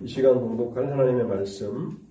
이 0.00 0.06
시간 0.06 0.40
공독할 0.40 0.92
하나님의 0.92 1.26
말씀 1.26 2.06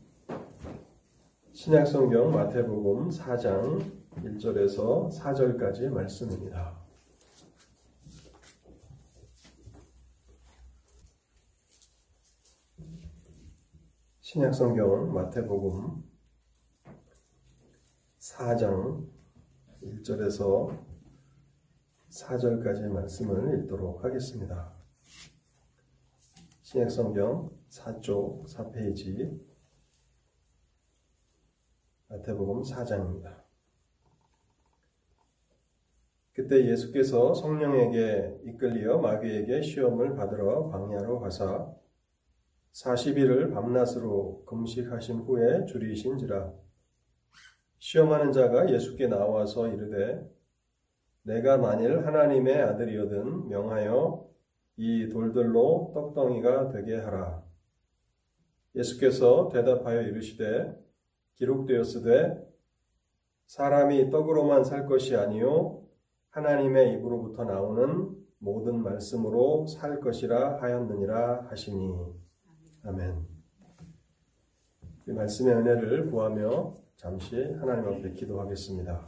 신약성경 1.53 2.33
마태복음 2.33 3.07
4장 3.07 3.81
1절에서 4.17 5.09
4절까지 5.09 5.87
말씀입니다. 5.87 6.77
신약성경 14.19 15.13
마태복음 15.13 16.03
4장 18.19 19.07
1절에서 19.81 20.77
4절까지 22.09 22.89
말씀을 22.89 23.61
읽도록 23.63 24.03
하겠습니다. 24.03 24.76
신약성경 26.67 27.49
4쪽 27.69 28.45
4페이지 28.49 29.39
마태복음 32.09 32.61
4장입니다. 32.63 33.43
그때 36.33 36.67
예수께서 36.67 37.33
성령에게 37.33 38.41
이끌리어 38.47 38.97
마귀에게 38.97 39.61
시험을 39.61 40.15
받으러 40.15 40.67
광야로 40.67 41.21
가사 41.21 41.73
40일을 42.73 43.53
밤낮으로 43.53 44.43
금식하신 44.45 45.19
후에 45.19 45.67
줄이신지라 45.67 46.51
시험하는 47.79 48.33
자가 48.33 48.69
예수께 48.69 49.07
나와서 49.07 49.69
이르되 49.69 50.21
내가 51.21 51.55
만일 51.55 52.05
하나님의 52.05 52.61
아들이거든 52.61 53.47
명하여 53.47 54.27
이 54.77 55.09
돌들로 55.09 55.91
떡덩이가 55.93 56.69
되게 56.71 56.97
하라. 56.97 57.43
예수께서 58.75 59.49
대답하여 59.49 60.01
이르시되 60.03 60.77
기록되었으되 61.35 62.47
사람이 63.47 64.11
떡으로만 64.11 64.63
살 64.63 64.85
것이 64.85 65.15
아니요 65.15 65.83
하나님의 66.29 66.93
입으로부터 66.93 67.43
나오는 67.43 68.15
모든 68.37 68.83
말씀으로 68.83 69.65
살 69.65 69.99
것이라 69.99 70.61
하였느니라 70.61 71.47
하시니 71.49 71.95
아멘. 72.83 73.25
이 75.07 75.11
말씀의 75.11 75.55
은혜를 75.55 76.11
구하며 76.11 76.75
잠시 76.97 77.35
하나님 77.59 77.87
앞에 77.87 78.11
기도하겠습니다. 78.11 79.07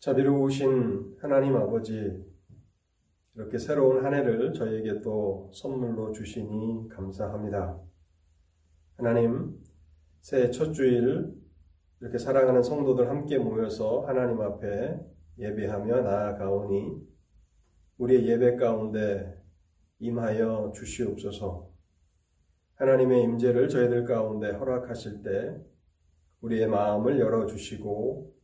자비로우신 0.00 1.18
하나님 1.20 1.56
아버지 1.56 2.29
이렇게 3.36 3.58
새로운 3.58 4.04
한 4.04 4.12
해를 4.12 4.52
저희에게 4.52 5.00
또 5.02 5.50
선물로 5.54 6.12
주시니 6.12 6.88
감사합니다. 6.88 7.80
하나님, 8.96 9.56
새해 10.20 10.50
첫 10.50 10.72
주일 10.72 11.32
이렇게 12.00 12.18
사랑하는 12.18 12.62
성도들 12.62 13.08
함께 13.08 13.38
모여서 13.38 14.04
하나님 14.06 14.40
앞에 14.40 14.98
예배하며 15.38 16.00
나아가오니 16.02 17.08
우리의 17.98 18.28
예배 18.28 18.56
가운데 18.56 19.40
임하여 20.00 20.72
주시옵소서. 20.74 21.70
하나님의 22.74 23.22
임재를 23.22 23.68
저희들 23.68 24.06
가운데 24.06 24.50
허락하실 24.50 25.22
때 25.22 25.56
우리의 26.40 26.66
마음을 26.66 27.20
열어 27.20 27.46
주시고 27.46 28.34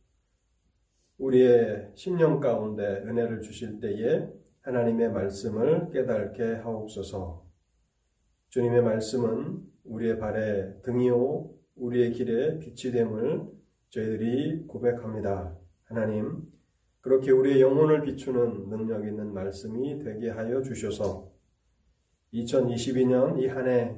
우리의 1.17 1.91
심령 1.95 2.39
가운데 2.39 2.83
은혜를 2.83 3.41
주실 3.41 3.79
때에 3.79 4.29
하나님의 4.67 5.13
말씀을 5.13 5.91
깨닫게 5.91 6.55
하옵소서. 6.55 7.45
주님의 8.49 8.81
말씀은 8.83 9.63
우리의 9.85 10.19
발에 10.19 10.81
등이요 10.81 11.49
우리의 11.77 12.11
길에 12.11 12.59
빛이 12.59 12.91
됨을 12.91 13.47
저희들이 13.91 14.67
고백합니다. 14.67 15.55
하나님, 15.85 16.43
그렇게 16.99 17.31
우리의 17.31 17.61
영혼을 17.61 18.01
비추는 18.01 18.67
능력 18.67 19.07
있는 19.07 19.33
말씀이 19.33 20.03
되게 20.03 20.29
하여 20.29 20.61
주셔서 20.61 21.31
2022년 22.33 23.39
이 23.39 23.47
한 23.47 23.67
해 23.67 23.95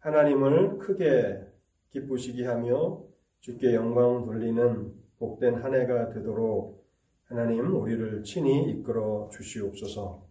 하나님을 0.00 0.78
크게 0.78 1.46
기쁘시게 1.90 2.44
하며 2.44 3.04
주께 3.38 3.74
영광 3.76 4.24
돌리는 4.26 4.92
복된 5.20 5.54
한 5.54 5.74
해가 5.76 6.08
되도록 6.08 6.75
하나님 7.26 7.74
우리를 7.74 8.22
친히 8.22 8.70
이끌어 8.70 9.28
주시옵소서. 9.32 10.24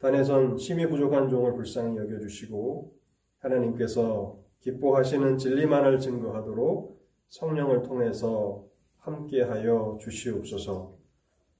단에선 0.00 0.58
심히 0.58 0.88
부족한 0.88 1.28
종을 1.28 1.54
불쌍히 1.54 1.96
여겨 1.96 2.18
주시고 2.18 2.92
하나님께서 3.38 4.38
기뻐하시는 4.60 5.38
진리만을 5.38 6.00
증거하도록 6.00 7.00
성령을 7.28 7.82
통해서 7.82 8.64
함께하여 8.98 9.98
주시옵소서. 10.00 10.94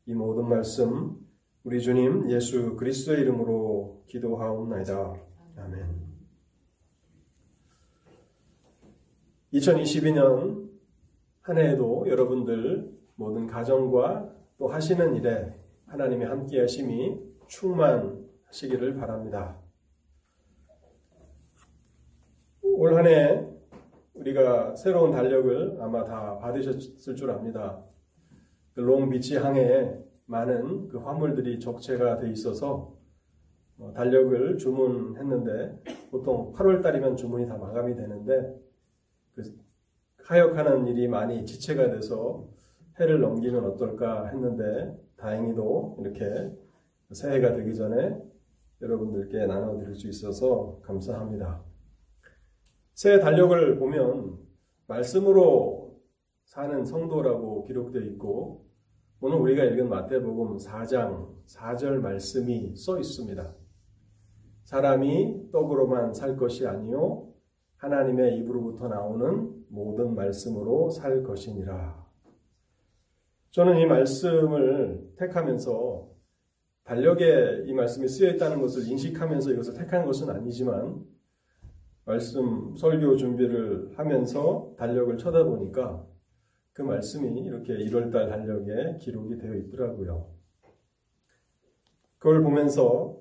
이 0.06 0.14
모든 0.14 0.48
말씀 0.48 1.16
우리 1.62 1.80
주님 1.80 2.30
예수 2.30 2.76
그리스도의 2.76 3.20
이름으로 3.20 4.02
기도하옵나이다. 4.08 5.14
아멘. 5.58 6.10
2022년 9.52 10.70
한 11.42 11.58
해에도 11.58 12.04
여러분들 12.08 12.98
모든 13.14 13.46
가정과 13.46 14.39
또 14.60 14.68
하시는 14.68 15.16
일에 15.16 15.54
하나님의 15.86 16.28
함께 16.28 16.60
하심이 16.60 17.18
충만하시기를 17.48 18.92
바랍니다. 18.94 19.58
올 22.62 22.94
한 22.94 23.06
해 23.06 23.46
우리가 24.12 24.76
새로운 24.76 25.12
달력을 25.12 25.78
아마 25.80 26.04
다 26.04 26.38
받으셨을 26.40 27.16
줄 27.16 27.30
압니다. 27.30 27.82
그 28.74 28.80
롱비치 28.80 29.38
항해에 29.38 29.98
많은 30.26 30.88
그 30.88 30.98
화물들이 30.98 31.58
적체가 31.58 32.18
돼 32.18 32.30
있어서 32.30 32.94
어, 33.78 33.94
달력을 33.94 34.58
주문했는데 34.58 35.82
보통 36.10 36.52
8월 36.52 36.82
달이면 36.82 37.16
주문이 37.16 37.46
다 37.46 37.56
마감이 37.56 37.96
되는데 37.96 38.54
그 39.34 39.42
하역하는 40.24 40.86
일이 40.86 41.08
많이 41.08 41.46
지체가 41.46 41.90
돼서 41.92 42.46
해를 43.00 43.20
넘기면 43.20 43.64
어떨까 43.64 44.26
했는데 44.26 44.94
다행히도 45.16 45.96
이렇게 46.00 46.52
새해가 47.12 47.54
되기 47.54 47.74
전에 47.74 48.16
여러분들께 48.82 49.46
나눠드릴 49.46 49.94
수 49.94 50.06
있어서 50.08 50.78
감사합니다. 50.82 51.62
새해 52.92 53.18
달력을 53.18 53.78
보면 53.78 54.38
말씀으로 54.86 55.98
사는 56.44 56.84
성도라고 56.84 57.64
기록되어 57.64 58.02
있고 58.02 58.66
오늘 59.20 59.38
우리가 59.38 59.64
읽은 59.64 59.88
마태복음 59.88 60.58
4장 60.58 61.28
4절 61.46 62.00
말씀이 62.00 62.76
써 62.76 62.98
있습니다. 62.98 63.54
사람이 64.64 65.50
떡으로만 65.52 66.12
살 66.12 66.36
것이 66.36 66.66
아니요 66.66 67.28
하나님의 67.76 68.38
입으로부터 68.38 68.88
나오는 68.88 69.64
모든 69.68 70.14
말씀으로 70.14 70.90
살 70.90 71.22
것이니라. 71.22 71.99
저는 73.50 73.78
이 73.78 73.86
말씀을 73.86 75.12
택하면서 75.16 76.08
달력에 76.84 77.64
이 77.66 77.72
말씀이 77.72 78.08
쓰여 78.08 78.30
있다는 78.30 78.60
것을 78.60 78.86
인식하면서 78.86 79.52
이것을 79.52 79.74
택한 79.74 80.04
것은 80.04 80.30
아니지만 80.30 81.04
말씀 82.04 82.74
설교 82.74 83.16
준비를 83.16 83.92
하면서 83.96 84.74
달력을 84.78 85.16
쳐다보니까 85.18 86.06
그 86.72 86.82
말씀이 86.82 87.40
이렇게 87.40 87.74
1월달 87.74 88.28
달력에 88.28 88.98
기록이 88.98 89.38
되어 89.38 89.54
있더라고요. 89.56 90.30
그걸 92.18 92.42
보면서 92.42 93.20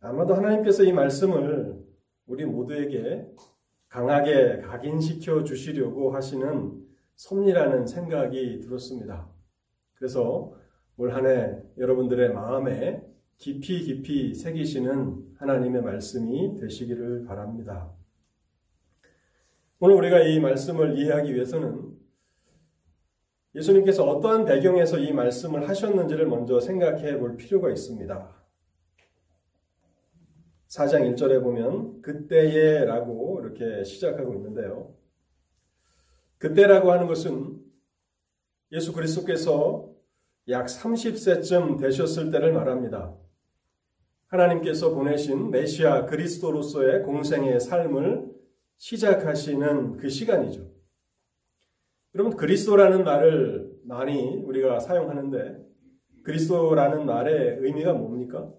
아마도 0.00 0.34
하나님께서 0.34 0.82
이 0.82 0.92
말씀을 0.92 1.80
우리 2.26 2.44
모두에게 2.44 3.26
강하게 3.88 4.58
각인시켜 4.62 5.44
주시려고 5.44 6.10
하시는 6.10 6.84
섭리라는 7.14 7.86
생각이 7.86 8.60
들었습니다. 8.60 9.33
그래서 10.04 10.52
올 10.98 11.12
한 11.12 11.24
해 11.26 11.56
여러분들의 11.78 12.34
마음에 12.34 13.02
깊이 13.38 13.80
깊이 13.80 14.34
새기시는 14.34 15.36
하나님의 15.38 15.80
말씀이 15.80 16.60
되시기를 16.60 17.24
바랍니다. 17.24 17.90
오늘 19.80 19.96
우리가 19.96 20.20
이 20.20 20.40
말씀을 20.40 20.98
이해하기 20.98 21.34
위해서는 21.34 21.96
예수님께서 23.54 24.04
어떠한 24.04 24.44
배경에서 24.44 24.98
이 24.98 25.10
말씀을 25.10 25.70
하셨는지를 25.70 26.26
먼저 26.26 26.60
생각해 26.60 27.18
볼 27.18 27.38
필요가 27.38 27.70
있습니다. 27.70 28.44
4장 30.68 31.14
1절에 31.14 31.42
보면 31.42 32.02
그때에 32.02 32.84
라고 32.84 33.40
이렇게 33.40 33.84
시작하고 33.84 34.34
있는데요. 34.34 34.94
그때라고 36.36 36.92
하는 36.92 37.06
것은 37.06 37.64
예수 38.72 38.92
그리스도께서 38.92 39.93
약 40.48 40.66
30세쯤 40.66 41.78
되셨을 41.78 42.30
때를 42.30 42.52
말합니다. 42.52 43.14
하나님께서 44.26 44.94
보내신 44.94 45.50
메시아 45.50 46.06
그리스도로서의 46.06 47.02
공생의 47.02 47.60
삶을 47.60 48.34
시작하시는 48.76 49.96
그 49.96 50.08
시간이죠. 50.08 50.70
여러분 52.14 52.36
그리스도라는 52.36 53.04
말을 53.04 53.80
많이 53.84 54.36
우리가 54.42 54.80
사용하는데 54.80 55.64
그리스도라는 56.22 57.06
말의 57.06 57.58
의미가 57.60 57.94
뭡니까? 57.94 58.52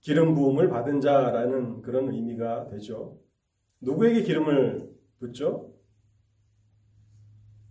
기름 0.00 0.34
부음을 0.34 0.68
받은 0.68 1.00
자라는 1.00 1.82
그런 1.82 2.10
의미가 2.12 2.68
되죠. 2.68 3.18
누구에게 3.80 4.22
기름을 4.22 4.90
붓죠? 5.18 5.74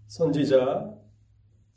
선지자, 0.07 0.98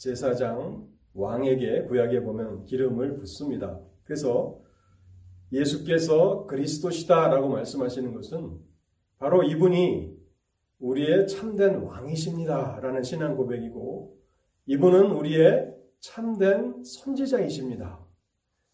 제사장, 0.03 0.89
왕에게 1.15 1.85
구약에 1.85 2.23
보면 2.23 2.65
기름을 2.65 3.19
붓습니다. 3.19 3.79
그래서 4.03 4.59
예수께서 5.53 6.45
그리스도시다라고 6.47 7.49
말씀하시는 7.49 8.13
것은 8.13 8.59
바로 9.19 9.45
이분이 9.45 10.13
우리의 10.81 11.29
참된 11.29 11.77
왕이십니다라는 11.77 13.05
신앙 13.05 13.37
고백이고 13.37 14.19
이분은 14.67 15.13
우리의 15.13 15.73
참된 16.01 16.83
선지자이십니다. 16.83 18.05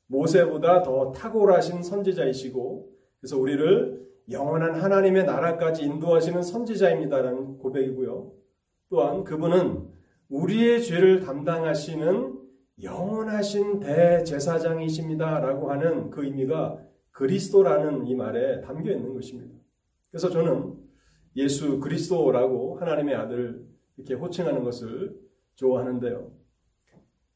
모세보다 0.07 0.83
더 0.83 1.13
탁월하신 1.13 1.83
선지자이시고 1.83 2.91
그래서 3.21 3.39
우리를 3.39 4.09
영원한 4.31 4.81
하나님의 4.81 5.25
나라까지 5.25 5.85
인도하시는 5.85 6.41
선지자입니다라는 6.41 7.59
고백이고요. 7.59 8.33
또한 8.89 9.25
그분은 9.25 9.98
우리의 10.29 10.83
죄를 10.83 11.21
담당하시는 11.21 12.39
영원하신 12.83 13.81
대제사장이십니다 13.81 15.41
라고 15.41 15.71
하는 15.71 16.11
그 16.11 16.25
의미가 16.25 16.79
그리스도라는 17.11 18.07
이 18.07 18.15
말에 18.15 18.61
담겨 18.61 18.93
있는 18.93 19.15
것입니다. 19.15 19.55
그래서 20.11 20.31
저는 20.31 20.75
예수 21.37 21.81
그리스도라고 21.81 22.77
하나님의 22.79 23.15
아들 23.15 23.67
이렇게 23.97 24.15
호칭하는 24.15 24.63
것을 24.63 25.17
좋아하는데요. 25.57 26.31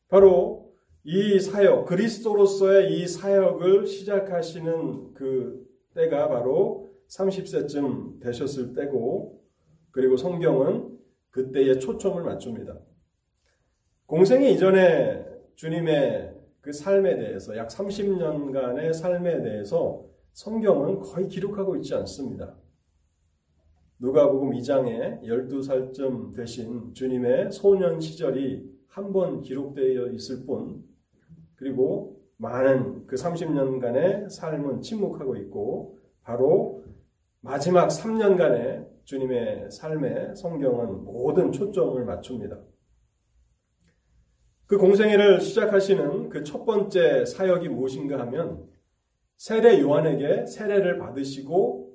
바로 0.08 0.72
이 1.04 1.40
사역, 1.40 1.86
그리스도로서의 1.86 2.94
이 2.94 3.06
사역을 3.08 3.86
시작하시는 3.86 5.14
그 5.14 5.66
때가 5.94 6.28
바로 6.28 6.92
30세쯤 7.08 8.20
되셨을 8.20 8.72
때고, 8.74 9.42
그리고 9.90 10.16
성경은 10.16 10.91
그때에 11.32 11.78
초점을 11.78 12.22
맞춥니다. 12.22 12.78
공생이 14.06 14.52
이전에 14.52 15.24
주님의 15.56 16.34
그 16.60 16.72
삶에 16.72 17.16
대해서 17.16 17.56
약 17.56 17.68
30년간의 17.68 18.92
삶에 18.92 19.42
대해서 19.42 20.04
성경은 20.32 21.00
거의 21.00 21.28
기록하고 21.28 21.76
있지 21.76 21.94
않습니다. 21.94 22.54
누가복음 23.98 24.52
2장에 24.52 25.22
12살쯤 25.22 26.34
되신 26.36 26.94
주님의 26.94 27.50
소년 27.52 28.00
시절이 28.00 28.70
한 28.88 29.12
번 29.12 29.40
기록되어 29.40 30.08
있을 30.08 30.44
뿐 30.44 30.84
그리고 31.56 32.20
많은 32.36 33.06
그 33.06 33.16
30년간의 33.16 34.28
삶은 34.28 34.82
침묵하고 34.82 35.36
있고 35.36 35.98
바로 36.22 36.84
마지막 37.40 37.88
3년간의 37.88 38.91
주님의 39.12 39.70
삶에 39.70 40.34
성경은 40.34 41.04
모든 41.04 41.52
초점을 41.52 42.02
맞춥니다. 42.02 42.58
그 44.64 44.78
공생애를 44.78 45.42
시작하시는 45.42 46.30
그 46.30 46.42
첫 46.44 46.64
번째 46.64 47.26
사역이 47.26 47.68
무엇인가 47.68 48.18
하면 48.20 48.66
세례 49.36 49.78
요한에게 49.80 50.46
세례를 50.46 50.96
받으시고 50.98 51.94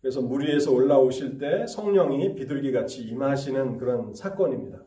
그래서 0.00 0.22
물 0.22 0.46
위에서 0.46 0.72
올라오실 0.72 1.38
때 1.38 1.66
성령이 1.66 2.36
비둘기같이 2.36 3.02
임하시는 3.08 3.78
그런 3.78 4.14
사건입니다. 4.14 4.84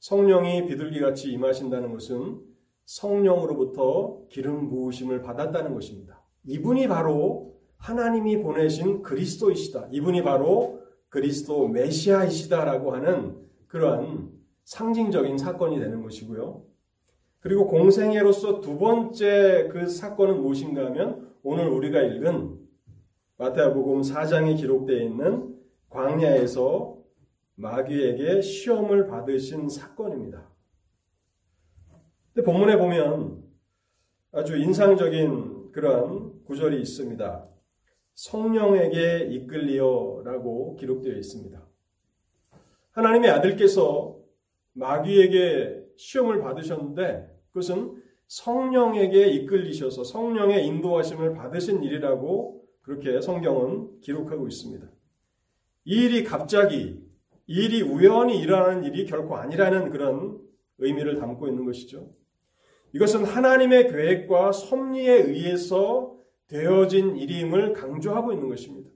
성령이 0.00 0.66
비둘기같이 0.66 1.30
임하신다는 1.30 1.92
것은 1.92 2.40
성령으로부터 2.86 4.26
기름 4.30 4.68
부으심을 4.68 5.22
받았다는 5.22 5.74
것입니다. 5.74 6.24
이분이 6.42 6.88
바로 6.88 7.53
하나님이 7.84 8.42
보내신 8.42 9.02
그리스도이시다. 9.02 9.88
이분이 9.90 10.22
바로 10.22 10.80
그리스도 11.10 11.68
메시아이시다라고 11.68 12.94
하는 12.94 13.36
그러한 13.66 14.30
상징적인 14.64 15.36
사건이 15.36 15.78
되는 15.78 16.02
것이고요. 16.02 16.64
그리고 17.40 17.66
공생애로서 17.66 18.62
두 18.62 18.78
번째 18.78 19.68
그 19.70 19.86
사건은 19.86 20.40
무엇인가 20.40 20.86
하면 20.86 21.30
오늘 21.42 21.68
우리가 21.68 22.00
읽은 22.00 22.58
마태복음 23.36 24.00
4장에 24.00 24.56
기록되어 24.56 25.02
있는 25.02 25.54
광야에서 25.90 26.96
마귀에게 27.56 28.40
시험을 28.40 29.08
받으신 29.08 29.68
사건입니다. 29.68 30.48
근데 32.32 32.50
본문에 32.50 32.78
보면 32.78 33.44
아주 34.32 34.56
인상적인 34.56 35.72
그러한 35.72 36.44
구절이 36.44 36.80
있습니다. 36.80 37.53
성령에게 38.14 39.28
이끌리어라고 39.30 40.76
기록되어 40.76 41.14
있습니다. 41.14 41.64
하나님의 42.92 43.30
아들께서 43.30 44.18
마귀에게 44.72 45.84
시험을 45.96 46.40
받으셨는데 46.40 47.28
그것은 47.48 48.02
성령에게 48.26 49.28
이끌리셔서 49.28 50.04
성령의 50.04 50.66
인도하심을 50.66 51.34
받으신 51.34 51.82
일이라고 51.82 52.64
그렇게 52.82 53.20
성경은 53.20 54.00
기록하고 54.00 54.46
있습니다. 54.46 54.86
이 55.86 56.04
일이 56.04 56.24
갑자기, 56.24 57.00
이 57.46 57.64
일이 57.64 57.82
우연히 57.82 58.40
일어나는 58.40 58.84
일이 58.84 59.04
결코 59.06 59.36
아니라는 59.36 59.90
그런 59.90 60.38
의미를 60.78 61.16
담고 61.16 61.48
있는 61.48 61.64
것이죠. 61.64 62.10
이것은 62.92 63.24
하나님의 63.24 63.88
계획과 63.88 64.52
섭리에 64.52 65.14
의해서 65.14 66.13
되어진 66.48 67.16
일임을 67.16 67.72
강조하고 67.72 68.32
있는 68.32 68.48
것입니다. 68.48 68.90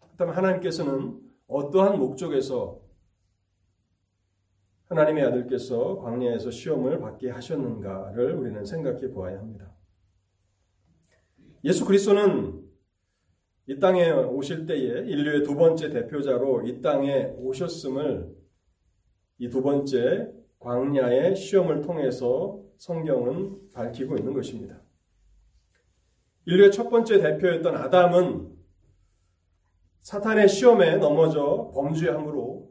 그렇다면 0.00 0.34
하나님께서는 0.36 1.20
어떠한 1.46 1.98
목적에서 1.98 2.80
하나님의 4.86 5.24
아들께서 5.24 5.98
광야에서 5.98 6.50
시험을 6.50 7.00
받게 7.00 7.30
하셨는가를 7.30 8.34
우리는 8.34 8.64
생각해 8.64 9.10
보아야 9.10 9.38
합니다. 9.38 9.74
예수 11.64 11.84
그리스도는 11.84 12.62
이 13.66 13.78
땅에 13.78 14.10
오실 14.10 14.66
때에 14.66 14.76
인류의 14.78 15.42
두 15.42 15.56
번째 15.56 15.88
대표자로 15.90 16.66
이 16.66 16.82
땅에 16.82 17.32
오셨음을 17.38 18.34
이 19.38 19.48
두 19.48 19.62
번째 19.62 20.30
광야의 20.58 21.34
시험을 21.36 21.80
통해서 21.80 22.62
성경은 22.76 23.72
밝히고 23.72 24.16
있는 24.16 24.32
것입니다. 24.32 24.83
인류의 26.46 26.72
첫 26.72 26.90
번째 26.90 27.20
대표였던 27.20 27.76
아담은 27.76 28.54
사탄의 30.02 30.48
시험에 30.48 30.96
넘어져 30.96 31.70
범죄함으로 31.74 32.70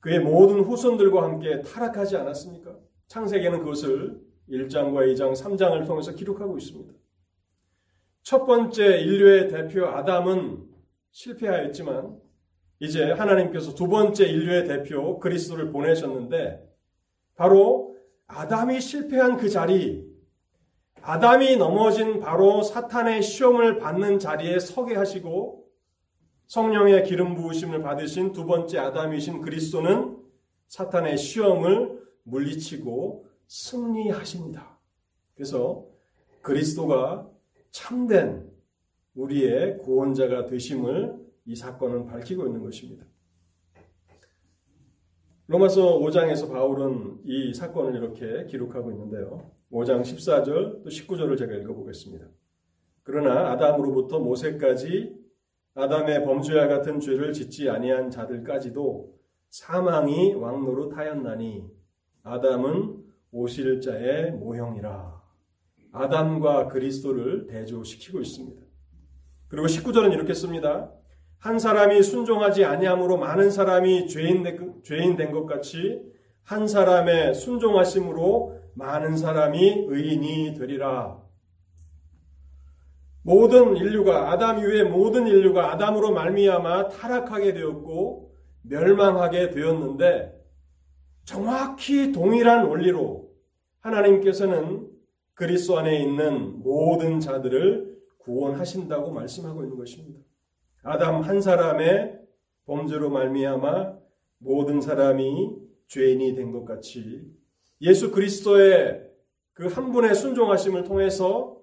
그의 0.00 0.18
모든 0.18 0.60
후손들과 0.60 1.22
함께 1.22 1.62
타락하지 1.62 2.16
않았습니까? 2.16 2.76
창세기는 3.06 3.60
그것을 3.60 4.20
1장과 4.48 5.06
2장, 5.14 5.32
3장을 5.32 5.86
통해서 5.86 6.12
기록하고 6.12 6.58
있습니다. 6.58 6.92
첫 8.22 8.44
번째 8.44 8.98
인류의 8.98 9.48
대표 9.48 9.86
아담은 9.86 10.64
실패하였지만 11.12 12.20
이제 12.80 13.12
하나님께서 13.12 13.74
두 13.74 13.86
번째 13.86 14.26
인류의 14.26 14.66
대표 14.66 15.20
그리스도를 15.20 15.70
보내셨는데 15.70 16.68
바로 17.36 17.96
아담이 18.26 18.80
실패한 18.80 19.36
그 19.36 19.48
자리, 19.48 20.11
아담이 21.04 21.56
넘어진 21.56 22.20
바로 22.20 22.62
사탄의 22.62 23.22
시험을 23.22 23.78
받는 23.78 24.20
자리에 24.20 24.60
서게 24.60 24.94
하시고 24.94 25.66
성령의 26.46 27.04
기름 27.04 27.34
부으심을 27.34 27.82
받으신 27.82 28.32
두 28.32 28.46
번째 28.46 28.78
아담이신 28.78 29.40
그리스도는 29.40 30.16
사탄의 30.68 31.18
시험을 31.18 32.00
물리치고 32.22 33.26
승리하십니다. 33.48 34.78
그래서 35.34 35.86
그리스도가 36.40 37.28
참된 37.72 38.48
우리의 39.14 39.78
구원자가 39.78 40.46
되심을 40.46 41.16
이 41.46 41.56
사건은 41.56 42.06
밝히고 42.06 42.46
있는 42.46 42.62
것입니다. 42.62 43.04
로마서 45.48 45.98
5장에서 45.98 46.48
바울은 46.48 47.22
이 47.24 47.52
사건을 47.52 47.96
이렇게 47.96 48.46
기록하고 48.46 48.92
있는데요. 48.92 49.50
5장 49.72 50.02
14절 50.02 50.82
또 50.82 50.84
19절을 50.84 51.38
제가 51.38 51.54
읽어보겠습니다. 51.54 52.26
그러나 53.02 53.50
아담으로부터 53.52 54.20
모세까지 54.20 55.16
아담의 55.74 56.24
범죄와 56.24 56.68
같은 56.68 57.00
죄를 57.00 57.32
짓지 57.32 57.70
아니한 57.70 58.10
자들까지도 58.10 59.14
사망이 59.48 60.34
왕노릇하였나니 60.34 61.64
아담은 62.22 63.02
오실 63.32 63.80
자의 63.80 64.30
모형이라. 64.32 65.22
아담과 65.92 66.68
그리스도를 66.68 67.46
대조시키고 67.46 68.20
있습니다. 68.20 68.62
그리고 69.48 69.66
19절은 69.66 70.12
이렇게 70.12 70.34
씁니다. 70.34 70.92
한 71.38 71.58
사람이 71.58 72.02
순종하지 72.02 72.64
아니함으로 72.64 73.16
많은 73.16 73.50
사람이 73.50 74.06
죄인 74.06 74.42
된 74.42 75.32
것 75.32 75.46
같이 75.46 76.02
한 76.42 76.66
사람의 76.66 77.34
순종하심으로 77.34 78.61
많은 78.74 79.16
사람이 79.16 79.86
의인이 79.88 80.54
되리라. 80.54 81.20
모든 83.22 83.76
인류가 83.76 84.32
아담 84.32 84.58
이후의 84.58 84.84
모든 84.84 85.26
인류가 85.26 85.72
아담으로 85.72 86.12
말미암아 86.12 86.88
타락하게 86.88 87.54
되었고 87.54 88.34
멸망하게 88.62 89.50
되었는데 89.50 90.40
정확히 91.24 92.10
동일한 92.10 92.66
원리로 92.66 93.30
하나님께서는 93.80 94.88
그리스도 95.34 95.78
안에 95.78 96.00
있는 96.00 96.62
모든 96.62 97.20
자들을 97.20 97.96
구원하신다고 98.18 99.12
말씀하고 99.12 99.62
있는 99.62 99.76
것입니다. 99.76 100.20
아담 100.82 101.20
한 101.22 101.40
사람의 101.40 102.18
범죄로 102.66 103.10
말미암아 103.10 103.94
모든 104.38 104.80
사람이 104.80 105.56
죄인이 105.86 106.34
된 106.34 106.52
것 106.52 106.64
같이 106.64 107.24
예수 107.82 108.10
그리스도의 108.10 109.12
그 109.52 109.66
한 109.66 109.92
분의 109.92 110.14
순종하심을 110.14 110.84
통해서 110.84 111.60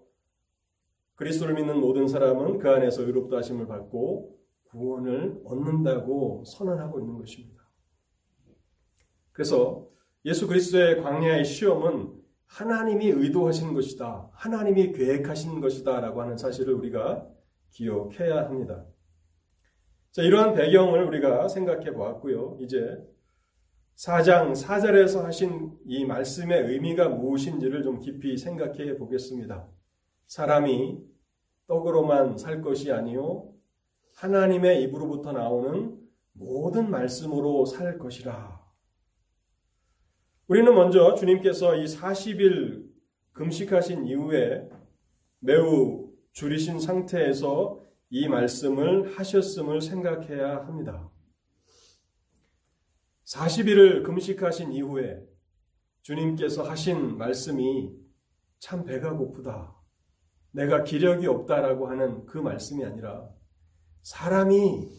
그리스도를 1.15 1.55
믿는 1.55 1.79
모든 1.79 2.07
사람은 2.07 2.59
그 2.59 2.69
안에서 2.69 3.03
의롭다 3.03 3.37
하심을 3.37 3.67
받고 3.67 4.37
구원을 4.65 5.41
얻는다고 5.43 6.43
선언하고 6.45 6.99
있는 6.99 7.17
것입니다. 7.17 7.67
그래서 9.33 9.87
예수 10.25 10.47
그리스도의 10.47 11.01
광야의 11.01 11.43
시험은 11.43 12.13
하나님이 12.45 13.07
의도하신 13.07 13.73
것이다. 13.73 14.29
하나님이 14.33 14.91
계획하신 14.93 15.59
것이다. 15.59 15.99
라고 15.99 16.21
하는 16.21 16.37
사실을 16.37 16.73
우리가 16.73 17.27
기억해야 17.71 18.37
합니다. 18.45 18.85
자, 20.11 20.23
이러한 20.23 20.53
배경을 20.53 21.03
우리가 21.05 21.47
생각해 21.47 21.93
보았고요. 21.93 22.57
이제 22.61 22.97
4장 23.99 24.53
4절에서 24.53 25.23
하신 25.23 25.77
이 25.85 26.05
말씀의 26.05 26.71
의미가 26.71 27.09
무엇인지를 27.09 27.83
좀 27.83 27.99
깊이 27.99 28.37
생각해 28.37 28.95
보겠습니다. 28.97 29.67
사람이 30.25 30.99
떡으로만 31.67 32.37
살 32.37 32.61
것이 32.61 32.93
아니요 32.93 33.51
하나님의 34.15 34.83
입으로부터 34.83 35.33
나오는 35.33 35.99
모든 36.31 36.89
말씀으로 36.89 37.65
살 37.65 37.99
것이라. 37.99 38.61
우리는 40.47 40.73
먼저 40.73 41.13
주님께서 41.15 41.75
이 41.75 41.83
40일 41.83 42.89
금식하신 43.33 44.05
이후에 44.05 44.69
매우 45.39 46.09
줄이신 46.31 46.79
상태에서 46.79 47.83
이 48.09 48.29
말씀을 48.29 49.17
하셨음을 49.17 49.81
생각해야 49.81 50.65
합니다. 50.65 51.11
40일을 53.29 54.03
금식하신 54.03 54.73
이후에 54.73 55.23
주님께서 56.01 56.63
하신 56.63 57.17
말씀이 57.17 57.95
참 58.57 58.83
배가 58.85 59.15
고프다. 59.15 59.75
내가 60.51 60.83
기력이 60.83 61.27
없다라고 61.27 61.87
하는 61.87 62.25
그 62.25 62.39
말씀이 62.39 62.83
아니라 62.83 63.29
사람이 64.01 64.89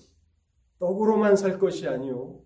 떡으로만 0.79 1.35
살 1.35 1.59
것이 1.59 1.89
아니요 1.89 2.41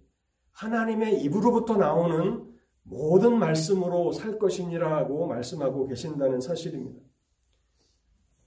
하나님의 0.52 1.22
입으로부터 1.22 1.76
나오는 1.76 2.50
모든 2.82 3.38
말씀으로 3.38 4.12
살 4.12 4.38
것이니라고 4.38 5.26
말씀하고 5.26 5.86
계신다는 5.86 6.40
사실입니다. 6.40 7.00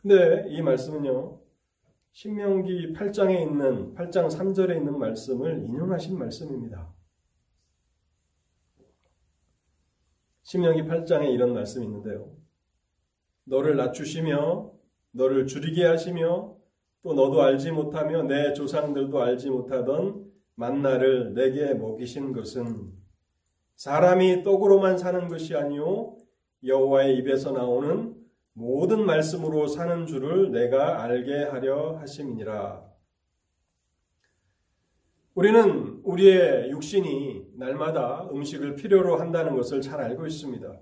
근데 0.01 0.46
이 0.50 0.62
말씀은요. 0.62 1.41
신명기 2.13 2.94
8장에 2.94 3.41
있는 3.41 3.94
8장 3.94 4.27
3절에 4.27 4.77
있는 4.77 4.98
말씀을 4.98 5.65
인용하신 5.65 6.17
말씀입니다. 6.17 6.96
신명기 10.47 10.83
8장에 10.83 11.29
이런 11.33 11.53
말씀이 11.53 11.85
있는데요. 11.85 12.31
너를 13.43 13.75
낮추시며 13.75 14.71
너를 15.11 15.45
줄이게 15.45 15.85
하시며 15.85 16.55
또 17.01 17.13
너도 17.13 17.41
알지 17.41 17.71
못하며 17.71 18.23
내 18.23 18.53
조상들도 18.53 19.21
알지 19.21 19.49
못하던 19.49 20.25
만나를 20.55 21.33
내게 21.33 21.73
먹이신 21.73 22.31
것은 22.31 22.93
사람이 23.75 24.43
떡으로만 24.43 24.97
사는 24.97 25.27
것이 25.27 25.53
아니요 25.53 26.15
여호와의 26.63 27.17
입에서 27.17 27.51
나오는 27.51 28.15
모든 28.53 29.05
말씀으로 29.05 29.67
사는 29.67 30.05
줄을 30.05 30.51
내가 30.51 31.03
알게 31.03 31.43
하려 31.43 31.97
하심이니라. 31.97 32.89
우리는 35.38 36.01
우리의 36.03 36.72
육신이 36.72 37.50
날마다 37.58 38.27
음식을 38.32 38.74
필요로 38.74 39.17
한다는 39.17 39.56
것을 39.56 39.82
잘 39.82 40.01
알고 40.01 40.25
있습니다. 40.25 40.82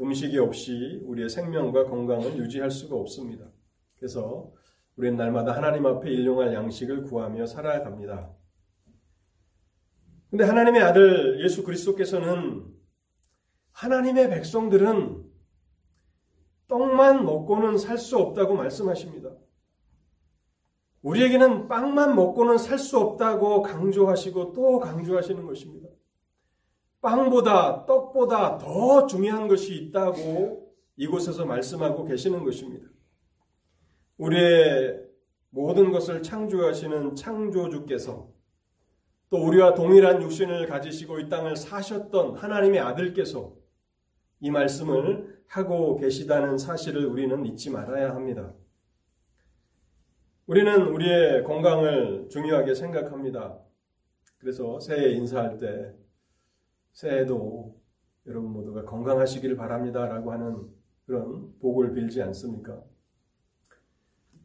음식이 0.00 0.36
없이 0.36 1.00
우리의 1.04 1.28
생명과 1.28 1.84
건강을 1.84 2.38
유지할 2.38 2.72
수가 2.72 2.96
없습니다. 2.96 3.48
그래서 3.94 4.52
우리는 4.96 5.16
날마다 5.16 5.54
하나님 5.54 5.86
앞에 5.86 6.10
일용할 6.10 6.52
양식을 6.54 7.04
구하며 7.04 7.46
살아갑니다. 7.46 8.34
근데 10.30 10.42
하나님의 10.42 10.82
아들 10.82 11.40
예수 11.44 11.62
그리스도께서는 11.62 12.66
하나님의 13.70 14.28
백성들은 14.30 15.22
떡만 16.66 17.24
먹고는 17.24 17.78
살 17.78 17.96
수 17.96 18.18
없다고 18.18 18.56
말씀하십니다. 18.56 19.36
우리에게는 21.08 21.68
빵만 21.68 22.14
먹고는 22.14 22.58
살 22.58 22.78
수 22.78 22.98
없다고 22.98 23.62
강조하시고 23.62 24.52
또 24.52 24.78
강조하시는 24.78 25.46
것입니다. 25.46 25.88
빵보다 27.00 27.86
떡보다 27.86 28.58
더 28.58 29.06
중요한 29.06 29.48
것이 29.48 29.74
있다고 29.74 30.74
이곳에서 30.96 31.46
말씀하고 31.46 32.04
계시는 32.04 32.44
것입니다. 32.44 32.88
우리의 34.18 35.00
모든 35.50 35.92
것을 35.92 36.22
창조하시는 36.22 37.14
창조주께서 37.14 38.28
또 39.30 39.46
우리와 39.46 39.74
동일한 39.74 40.20
육신을 40.22 40.66
가지시고 40.66 41.20
이 41.20 41.28
땅을 41.28 41.56
사셨던 41.56 42.36
하나님의 42.36 42.80
아들께서 42.80 43.54
이 44.40 44.50
말씀을 44.50 45.42
하고 45.46 45.96
계시다는 45.96 46.58
사실을 46.58 47.06
우리는 47.06 47.46
잊지 47.46 47.70
말아야 47.70 48.14
합니다. 48.14 48.52
우리는 50.48 50.80
우리의 50.80 51.44
건강을 51.44 52.30
중요하게 52.30 52.74
생각합니다. 52.74 53.58
그래서 54.38 54.80
새해 54.80 55.10
인사할 55.10 55.58
때 55.58 55.94
새해도 56.92 57.78
여러분 58.26 58.52
모두가 58.52 58.86
건강하시길 58.86 59.56
바랍니다라고 59.56 60.32
하는 60.32 60.70
그런 61.04 61.52
복을 61.58 61.92
빌지 61.92 62.22
않습니까? 62.22 62.82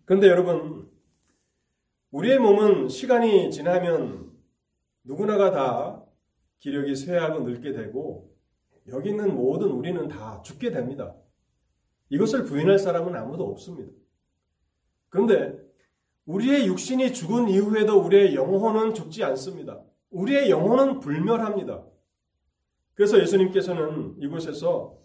그런데 0.03 0.27
여러분, 0.27 0.91
우리의 2.11 2.37
몸은 2.37 2.89
시간이 2.89 3.49
지나면 3.49 4.29
누구나가 5.05 5.51
다 5.51 6.03
기력이 6.59 6.97
쇠하고 6.97 7.43
늙게 7.47 7.71
되고 7.71 8.29
여기 8.89 9.11
있는 9.11 9.33
모든 9.33 9.69
우리는 9.69 10.09
다 10.09 10.41
죽게 10.41 10.71
됩니다. 10.71 11.15
이것을 12.09 12.43
부인할 12.43 12.77
사람은 12.77 13.15
아무도 13.15 13.49
없습니다. 13.49 13.93
그런데 15.07 15.62
우리의 16.25 16.67
육신이 16.67 17.13
죽은 17.13 17.49
이후에도 17.49 17.99
우리의 18.01 18.35
영혼은 18.35 18.93
죽지 18.93 19.23
않습니다. 19.23 19.81
우리의 20.09 20.49
영혼은 20.49 20.99
불멸합니다. 20.99 21.83
그래서 22.93 23.19
예수님께서는 23.19 24.15
이곳에서 24.19 24.97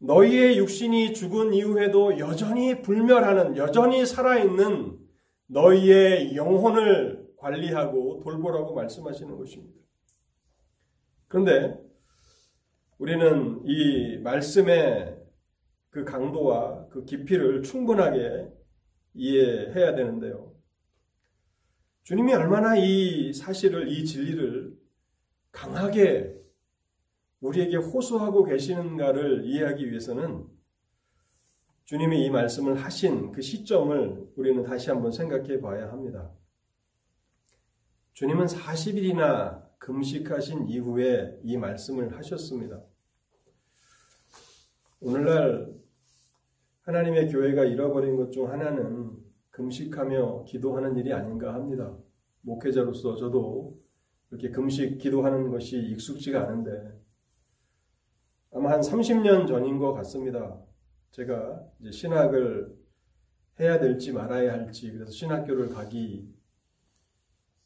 너희의 0.00 0.58
육신이 0.58 1.14
죽은 1.14 1.52
이후에도 1.54 2.18
여전히 2.18 2.82
불멸하는, 2.82 3.56
여전히 3.56 4.06
살아있는 4.06 4.98
너희의 5.46 6.36
영혼을 6.36 7.26
관리하고 7.36 8.20
돌보라고 8.22 8.74
말씀하시는 8.74 9.36
것입니다. 9.36 9.80
그런데 11.26 11.78
우리는 12.98 13.62
이 13.64 14.18
말씀의 14.18 15.16
그 15.90 16.04
강도와 16.04 16.86
그 16.88 17.04
깊이를 17.04 17.62
충분하게 17.62 18.57
이해해야 19.14 19.94
되는데요. 19.94 20.54
주님이 22.02 22.32
얼마나 22.34 22.76
이 22.76 23.32
사실을, 23.32 23.88
이 23.88 24.04
진리를 24.04 24.78
강하게 25.52 26.34
우리에게 27.40 27.76
호소하고 27.76 28.44
계시는가를 28.44 29.44
이해하기 29.44 29.90
위해서는 29.90 30.46
주님이 31.84 32.26
이 32.26 32.30
말씀을 32.30 32.76
하신 32.76 33.32
그 33.32 33.40
시점을 33.40 34.32
우리는 34.36 34.62
다시 34.62 34.90
한번 34.90 35.10
생각해 35.10 35.60
봐야 35.60 35.90
합니다. 35.90 36.30
주님은 38.12 38.46
40일이나 38.46 39.68
금식하신 39.78 40.68
이후에 40.68 41.38
이 41.44 41.56
말씀을 41.56 42.16
하셨습니다. 42.18 42.82
오늘날 45.00 45.72
하나님의 46.88 47.28
교회가 47.28 47.64
잃어버린 47.64 48.16
것 48.16 48.30
중 48.30 48.50
하나는 48.50 49.14
금식하며 49.50 50.44
기도하는 50.44 50.96
일이 50.96 51.12
아닌가 51.12 51.52
합니다. 51.52 51.94
목회자로서 52.40 53.14
저도 53.16 53.78
이렇게 54.30 54.50
금식 54.50 54.96
기도하는 54.96 55.50
것이 55.50 55.78
익숙지가 55.78 56.44
않은데 56.44 56.98
아마 58.54 58.70
한 58.70 58.80
30년 58.80 59.46
전인 59.46 59.78
것 59.78 59.92
같습니다. 59.92 60.58
제가 61.10 61.62
이제 61.80 61.90
신학을 61.90 62.74
해야 63.60 63.78
될지 63.78 64.12
말아야 64.12 64.54
할지 64.54 64.90
그래서 64.90 65.10
신학교를 65.12 65.68
가기 65.68 66.34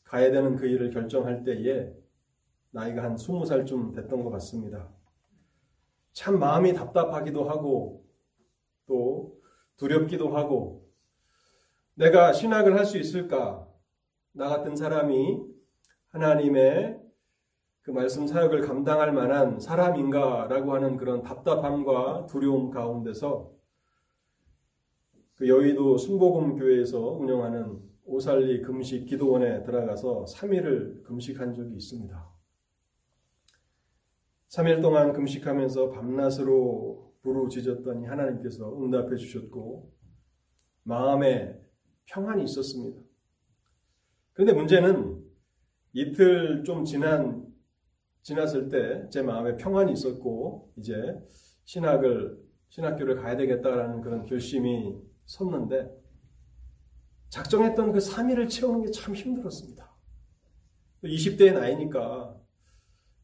가야 0.02 0.33
되는 0.33 0.57
그 0.57 0.67
일을 0.67 0.91
결정할 0.91 1.45
때에 1.45 1.95
나이가 2.73 3.05
한 3.05 3.14
20살쯤 3.14 3.95
됐던 3.95 4.25
것 4.25 4.31
같습니다. 4.31 4.93
참 6.12 6.41
마음이 6.41 6.73
답답하기도 6.75 7.49
하고 7.49 8.01
또 8.93 9.41
두렵기도 9.79 10.37
하고 10.37 10.87
내가 11.95 12.33
신학을 12.33 12.77
할 12.77 12.85
수 12.85 12.99
있을까? 12.99 13.67
나 14.33 14.49
같은 14.49 14.77
사람이 14.77 15.41
하나님의 16.11 17.01
그 17.81 17.91
말씀 17.91 18.27
사역을 18.27 18.61
감당할 18.61 19.13
만한 19.13 19.59
사람인가라고 19.59 20.75
하는 20.75 20.97
그런 20.97 21.23
답답함과 21.23 22.27
두려움 22.27 22.71
가운데서 22.71 23.51
그 25.37 25.49
여의도 25.49 25.97
순복음 25.97 26.57
교회에서 26.57 27.01
운영하는 27.01 27.81
오살리 28.05 28.63
금식 28.63 29.07
기도원에 29.07 29.63
들어가서 29.65 30.27
3일을 30.29 31.03
금식한 31.05 31.55
적이 31.55 31.75
있습니다. 31.77 32.31
3일 34.49 34.83
동안 34.83 35.13
금식하면서 35.13 35.91
밤낮으로 35.91 37.12
부르짖었더니 37.23 38.07
하나님께서 38.07 38.83
응답해 38.83 39.17
주셨고 39.17 39.93
마음에 40.85 41.59
평안이 42.07 42.45
있었습니다. 42.45 43.00
그런데 44.33 44.52
문제는 44.52 45.23
이틀 45.93 46.64
좀 46.64 46.85
지난 46.85 47.47
지났을 48.23 48.69
때 48.69 49.09
제 49.11 49.23
마음에 49.23 49.57
평안이 49.57 49.93
있었고 49.93 50.73
이제 50.76 50.95
신학을 51.64 52.41
신학교를 52.69 53.17
가야 53.17 53.37
되겠다라는 53.37 54.00
그런 54.00 54.25
결심이 54.26 54.97
섰는데 55.26 55.91
작정했던 57.29 57.93
그 57.93 57.99
3일을 57.99 58.49
채우는 58.49 58.83
게 58.85 58.91
참 58.91 59.14
힘들었습니다. 59.14 59.91
20대의 61.05 61.55
나이니까 61.55 62.37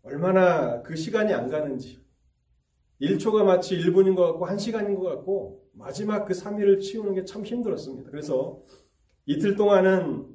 얼마나 0.02 0.82
그 0.82 0.96
시간이 0.96 1.32
안 1.32 1.48
가는지 1.48 2.04
1초가 3.00 3.44
마치 3.44 3.78
1분인 3.78 4.16
것 4.16 4.26
같고 4.26 4.46
1시간인 4.46 4.96
것 4.98 5.02
같고 5.04 5.62
마지막 5.72 6.24
그 6.24 6.34
3일을 6.34 6.80
치우는 6.80 7.14
게 7.14 7.24
참 7.24 7.44
힘들었습니다. 7.44 8.10
그래서 8.10 8.60
이틀 9.26 9.54
동안은 9.56 10.26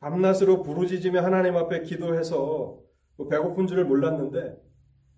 밤낮으로 0.00 0.62
부르짖으며 0.62 1.22
하나님 1.22 1.56
앞에 1.56 1.82
기도해서 1.82 2.80
뭐 3.16 3.28
배고픈 3.28 3.66
줄을 3.68 3.84
몰랐는데 3.84 4.56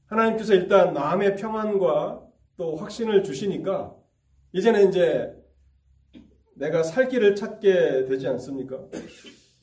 하나님께서 0.06 0.52
일단 0.54 0.92
마음의 0.92 1.36
평안과 1.36 2.22
또 2.56 2.76
확신을 2.76 3.22
주시니까 3.22 3.96
이제는 4.52 4.88
이제 4.90 5.32
내가 6.56 6.82
살 6.82 7.08
길을 7.08 7.34
찾게 7.34 8.04
되지 8.04 8.28
않습니까? 8.28 8.78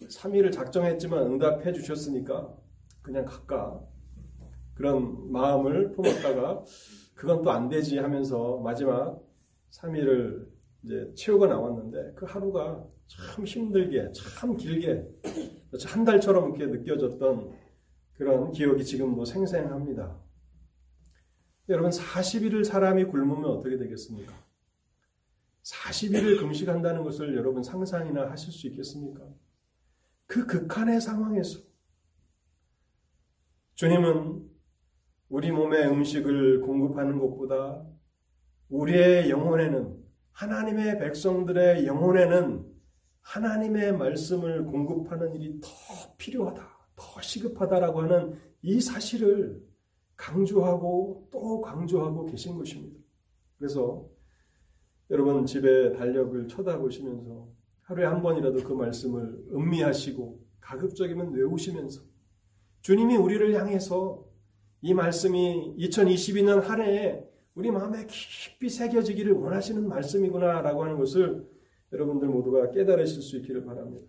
3일을 0.02 0.52
작정했지만 0.52 1.20
응답해 1.28 1.72
주셨으니까 1.74 2.54
그냥 3.04 3.26
갈까? 3.26 3.80
그런 4.74 5.32
마음을 5.32 5.92
품었다가 5.92 6.64
그건 7.22 7.44
또 7.44 7.52
안 7.52 7.70
되지 7.70 8.00
하면서 8.00 8.58
마지막 8.58 9.22
3일을 9.70 10.48
이제 10.82 11.14
채우고 11.14 11.46
나왔는데 11.46 12.14
그 12.16 12.26
하루가 12.26 12.84
참 13.06 13.46
힘들게, 13.46 14.12
참 14.12 14.58
길게, 14.58 15.08
한 15.86 16.04
달처럼 16.04 16.56
이렇게 16.56 16.66
느껴졌던 16.66 17.56
그런 18.14 18.52
기억이 18.52 18.84
지금도 18.84 19.24
생생합니다. 19.26 20.20
여러분, 21.70 21.92
40일을 21.92 22.64
사람이 22.64 23.06
굶으면 23.06 23.46
어떻게 23.46 23.78
되겠습니까? 23.78 24.34
40일을 25.62 26.40
금식한다는 26.40 27.04
것을 27.04 27.38
여러분 27.38 27.62
상상이나 27.62 28.32
하실 28.32 28.52
수 28.52 28.66
있겠습니까? 28.66 29.22
그 30.26 30.48
극한의 30.48 31.00
상황에서 31.00 31.60
주님은 33.76 34.51
우리 35.32 35.50
몸에 35.50 35.88
음식을 35.88 36.60
공급하는 36.60 37.18
것보다 37.18 37.88
우리의 38.68 39.30
영혼에는 39.30 39.98
하나님의 40.34 41.00
백성들의 41.00 41.88
영혼에는 41.88 42.66
하나님의 43.22 43.98
말씀을 43.98 44.66
공급하는 44.66 45.34
일이 45.36 45.58
더 45.62 45.70
필요하다, 46.18 46.68
더 46.98 47.22
시급하다라고 47.22 48.02
하는 48.02 48.38
이 48.62 48.82
사실을 48.82 49.66
강조하고 50.18 51.30
또 51.32 51.62
강조하고 51.62 52.26
계신 52.26 52.58
것입니다. 52.58 53.00
그래서 53.58 54.06
여러분 55.10 55.46
집에 55.46 55.94
달력을 55.94 56.46
쳐다보시면서 56.50 57.48
하루에 57.84 58.06
한 58.06 58.22
번이라도 58.22 58.66
그 58.66 58.74
말씀을 58.74 59.46
음미하시고 59.54 60.42
가급적이면 60.60 61.32
외우시면서 61.32 62.02
주님이 62.82 63.16
우리를 63.16 63.58
향해서 63.58 64.30
이 64.82 64.94
말씀이 64.94 65.76
2022년 65.78 66.62
한 66.62 66.82
해에 66.82 67.24
우리 67.54 67.70
마음에 67.70 68.06
깊이 68.08 68.70
새겨지기를 68.70 69.34
원하시는 69.34 69.88
말씀이구나라고 69.88 70.84
하는 70.84 70.98
것을 70.98 71.48
여러분들 71.92 72.28
모두가 72.28 72.72
깨달으실 72.72 73.22
수 73.22 73.38
있기를 73.38 73.66
바랍니다. 73.66 74.06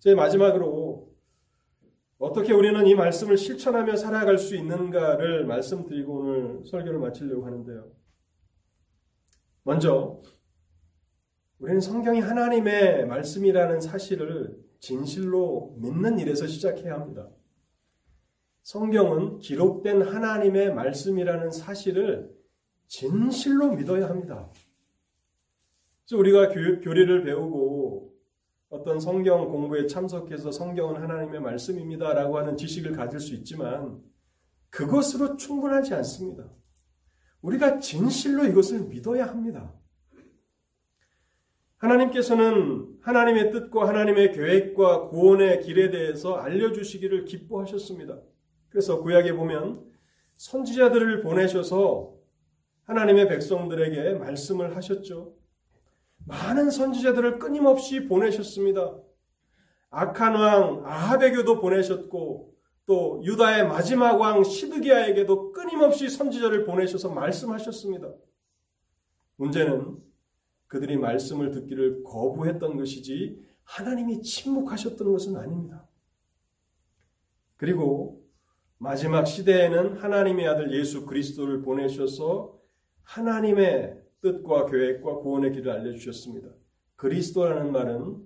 제 0.00 0.14
마지막으로 0.14 1.08
어떻게 2.18 2.52
우리는 2.52 2.84
이 2.86 2.94
말씀을 2.94 3.36
실천하며 3.36 3.96
살아갈 3.96 4.38
수 4.38 4.56
있는가를 4.56 5.46
말씀드리고 5.46 6.18
오늘 6.18 6.66
설교를 6.66 6.98
마치려고 6.98 7.46
하는데요. 7.46 7.90
먼저 9.62 10.20
우리는 11.58 11.80
성경이 11.80 12.20
하나님의 12.20 13.06
말씀이라는 13.06 13.80
사실을 13.80 14.58
진실로 14.80 15.76
믿는 15.78 16.18
일에서 16.18 16.46
시작해야 16.46 16.94
합니다. 16.94 17.28
성경은 18.68 19.38
기록된 19.38 20.02
하나님의 20.02 20.74
말씀이라는 20.74 21.50
사실을 21.52 22.30
진실로 22.86 23.72
믿어야 23.72 24.10
합니다. 24.10 24.52
우리가 26.12 26.50
교, 26.50 26.92
리를 26.92 27.24
배우고 27.24 28.12
어떤 28.68 29.00
성경 29.00 29.50
공부에 29.50 29.86
참석해서 29.86 30.52
성경은 30.52 31.00
하나님의 31.00 31.40
말씀입니다 31.40 32.12
라고 32.12 32.36
하는 32.36 32.58
지식을 32.58 32.92
가질 32.92 33.20
수 33.20 33.32
있지만 33.36 34.02
그것으로 34.68 35.38
충분하지 35.38 35.94
않습니다. 35.94 36.52
우리가 37.40 37.78
진실로 37.78 38.44
이것을 38.44 38.80
믿어야 38.88 39.28
합니다. 39.28 39.72
하나님께서는 41.78 42.98
하나님의 43.00 43.50
뜻과 43.50 43.88
하나님의 43.88 44.32
계획과 44.32 45.08
구원의 45.08 45.62
길에 45.62 45.90
대해서 45.90 46.34
알려주시기를 46.34 47.24
기뻐하셨습니다. 47.24 48.20
그래서 48.70 49.02
구약에 49.02 49.34
보면 49.34 49.84
선지자들을 50.36 51.22
보내셔서 51.22 52.14
하나님의 52.84 53.28
백성들에게 53.28 54.14
말씀을 54.14 54.76
하셨죠. 54.76 55.34
많은 56.26 56.70
선지자들을 56.70 57.38
끊임없이 57.38 58.06
보내셨습니다. 58.06 58.96
악한 59.90 60.34
왕 60.34 60.82
아하베교도 60.86 61.60
보내셨고 61.60 62.54
또 62.86 63.20
유다의 63.24 63.66
마지막 63.68 64.18
왕 64.20 64.44
시드기야에게도 64.44 65.52
끊임없이 65.52 66.08
선지자를 66.08 66.64
보내셔서 66.64 67.10
말씀하셨습니다. 67.10 68.12
문제는 69.36 69.98
그들이 70.66 70.96
말씀을 70.96 71.50
듣기를 71.50 72.02
거부했던 72.04 72.76
것이지 72.76 73.42
하나님이 73.64 74.22
침묵하셨던 74.22 75.12
것은 75.12 75.36
아닙니다. 75.36 75.86
그리고 77.56 78.17
마지막 78.80 79.24
시대에는 79.24 79.96
하나님의 79.96 80.46
아들 80.46 80.72
예수 80.72 81.04
그리스도를 81.04 81.62
보내셔서 81.62 82.56
하나님의 83.02 84.00
뜻과 84.20 84.66
계획과 84.66 85.16
구원의 85.16 85.52
길을 85.52 85.72
알려주셨습니다. 85.72 86.48
그리스도라는 86.94 87.72
말은 87.72 88.24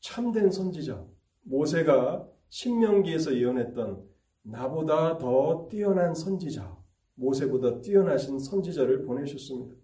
참된 0.00 0.50
선지자, 0.50 1.04
모세가 1.42 2.28
신명기에서 2.50 3.34
예언했던 3.34 4.06
나보다 4.42 5.16
더 5.16 5.68
뛰어난 5.70 6.14
선지자, 6.14 6.76
모세보다 7.14 7.80
뛰어나신 7.80 8.38
선지자를 8.38 9.04
보내셨습니다. 9.04 9.74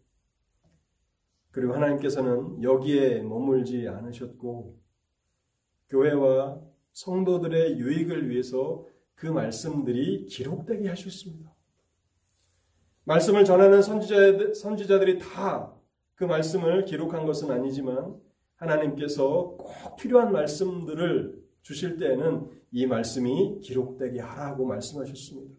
그리고 1.50 1.72
하나님께서는 1.72 2.62
여기에 2.62 3.22
머물지 3.22 3.88
않으셨고, 3.88 4.78
교회와 5.88 6.60
성도들의 6.92 7.78
유익을 7.78 8.28
위해서 8.28 8.86
그 9.14 9.26
말씀들이 9.26 10.26
기록되게 10.26 10.88
하셨습니다. 10.88 11.52
말씀을 13.04 13.44
전하는 13.44 13.82
선지자, 13.82 14.54
선지자들이 14.54 15.18
다 15.18 15.74
그 16.14 16.24
말씀을 16.24 16.84
기록한 16.84 17.26
것은 17.26 17.50
아니지만 17.50 18.20
하나님께서 18.56 19.56
꼭 19.58 19.96
필요한 19.96 20.32
말씀들을 20.32 21.42
주실 21.62 21.96
때에는 21.96 22.50
이 22.70 22.86
말씀이 22.86 23.60
기록되게 23.60 24.20
하라고 24.20 24.66
말씀하셨습니다. 24.66 25.54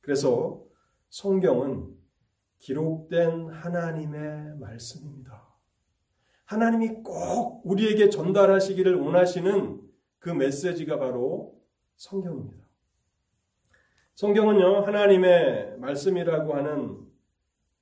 그래서 0.00 0.62
성경은 1.08 1.94
기록된 2.58 3.48
하나님의 3.48 4.56
말씀입니다. 4.58 5.46
하나님이 6.44 7.02
꼭 7.02 7.62
우리에게 7.64 8.08
전달하시기를 8.08 8.96
원하시는 8.96 9.80
그 10.18 10.30
메시지가 10.30 10.98
바로 10.98 11.60
성경입니다. 11.96 12.65
성경은요, 14.16 14.80
하나님의 14.80 15.76
말씀이라고 15.78 16.54
하는 16.54 17.06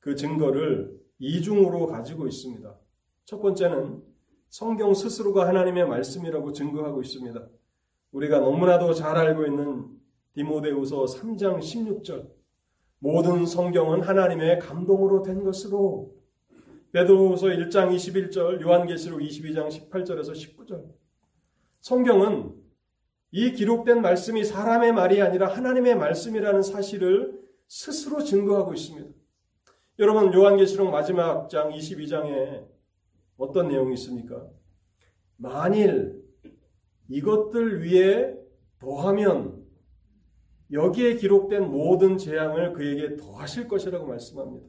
그 0.01 0.17
증거를 0.17 1.01
이중으로 1.21 1.87
가지고 1.87 2.27
있습니다. 2.27 2.77
첫 3.25 3.41
번째는 3.41 4.03
성경 4.49 4.93
스스로가 4.95 5.47
하나님의 5.47 5.87
말씀이라고 5.87 6.53
증거하고 6.53 7.03
있습니다. 7.03 7.49
우리가 8.11 8.41
너무나도 8.41 8.95
잘 8.95 9.17
알고 9.17 9.47
있는 9.47 9.87
디모데후서 10.35 11.05
3장 11.05 11.61
16절 11.61 12.29
모든 12.99 13.47
성경은 13.47 14.01
하나님의 14.01 14.59
감동으로 14.59 15.23
된 15.23 15.45
것으로 15.45 16.17
베드로후서 16.91 17.47
1장 17.47 17.95
21절 17.95 18.61
요한계시록 18.61 19.21
22장 19.21 19.69
18절에서 19.69 20.33
19절 20.33 20.85
성경은 21.81 22.64
이 23.37 23.51
기록된 23.51 24.01
말씀이 24.01 24.45
사람의 24.45 24.93
말이 24.93 25.21
아니라 25.21 25.49
하나님의 25.49 25.97
말씀이라는 25.97 26.63
사실을 26.63 27.37
스스로 27.67 28.23
증거하고 28.23 28.73
있습니다. 28.73 29.09
여러분 29.99 30.33
요한계시록 30.33 30.89
마지막 30.89 31.51
장 31.51 31.71
22장에 31.71 32.65
어떤 33.37 33.67
내용이 33.67 33.95
있습니까? 33.95 34.49
만일 35.37 36.23
이것들 37.09 37.83
위에 37.85 38.37
더하면 38.79 39.67
여기에 40.71 41.17
기록된 41.17 41.69
모든 41.69 42.17
재앙을 42.17 42.73
그에게 42.73 43.17
더하실 43.17 43.67
것이라고 43.67 44.07
말씀합니다. 44.07 44.65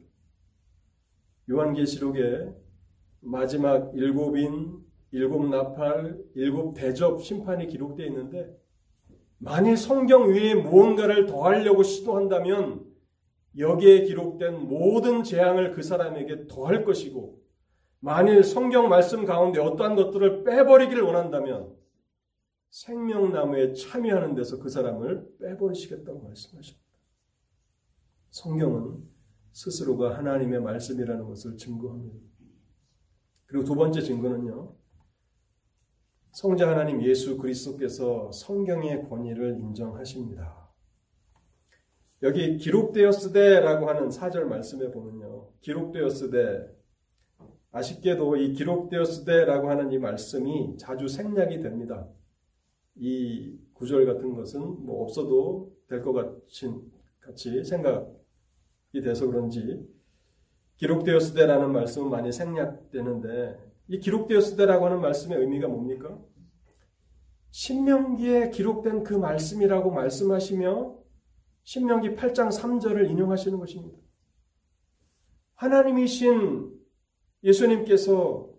요한계시록에 1.48 2.52
마지막 3.20 3.96
일곱인, 3.96 4.84
일곱 5.16 5.48
나팔, 5.48 6.22
일곱 6.34 6.74
대접 6.74 7.22
심판이 7.22 7.68
기록되어 7.68 8.04
있는데 8.06 8.54
만일 9.38 9.78
성경 9.78 10.28
위에 10.28 10.54
무언가를 10.54 11.24
더하려고 11.24 11.82
시도한다면 11.82 12.84
여기에 13.56 14.02
기록된 14.02 14.68
모든 14.68 15.24
재앙을 15.24 15.72
그 15.72 15.82
사람에게 15.82 16.48
더할 16.48 16.84
것이고 16.84 17.42
만일 18.00 18.44
성경 18.44 18.90
말씀 18.90 19.24
가운데 19.24 19.58
어떠한 19.58 19.96
것들을 19.96 20.44
빼버리기를 20.44 21.02
원한다면 21.02 21.74
생명나무에 22.68 23.72
참여하는 23.72 24.34
데서 24.34 24.58
그 24.58 24.68
사람을 24.68 25.38
빼버리시겠다고 25.40 26.24
말씀하십니다. 26.24 26.86
성경은 28.28 29.02
스스로가 29.52 30.18
하나님의 30.18 30.60
말씀이라는 30.60 31.24
것을 31.24 31.56
증거합니다. 31.56 32.18
그리고 33.46 33.64
두 33.64 33.74
번째 33.74 34.02
증거는요. 34.02 34.76
성자 36.36 36.68
하나님 36.68 37.02
예수 37.02 37.38
그리스도께서 37.38 38.30
성경의 38.30 39.08
권위를 39.08 39.58
인정하십니다. 39.58 40.68
여기 42.22 42.58
기록되었으되라고 42.58 43.88
하는 43.88 44.10
사절 44.10 44.44
말씀에 44.44 44.90
보면요. 44.90 45.48
기록되었으되 45.62 46.76
아쉽게도 47.72 48.36
이 48.36 48.52
기록되었으되라고 48.52 49.70
하는 49.70 49.90
이 49.92 49.98
말씀이 49.98 50.76
자주 50.76 51.08
생략이 51.08 51.60
됩니다. 51.60 52.06
이 52.96 53.56
구절 53.72 54.04
같은 54.04 54.34
것은 54.34 54.60
뭐 54.84 55.04
없어도 55.04 55.74
될 55.88 56.02
것 56.02 56.12
같이 56.12 57.64
생각이 57.64 59.00
돼서 59.02 59.26
그런지 59.26 59.88
기록되었으되라는 60.76 61.72
말씀은 61.72 62.10
많이 62.10 62.30
생략되는데 62.30 63.65
이 63.88 63.98
기록되었으되라고 63.98 64.86
하는 64.86 65.00
말씀의 65.00 65.38
의미가 65.38 65.68
뭡니까? 65.68 66.18
신명기에 67.50 68.50
기록된 68.50 69.04
그 69.04 69.14
말씀이라고 69.14 69.90
말씀하시며 69.90 70.96
신명기 71.62 72.14
8장 72.16 72.48
3절을 72.48 73.08
인용하시는 73.10 73.58
것입니다. 73.58 73.98
하나님이신 75.54 76.70
예수님께서 77.42 78.50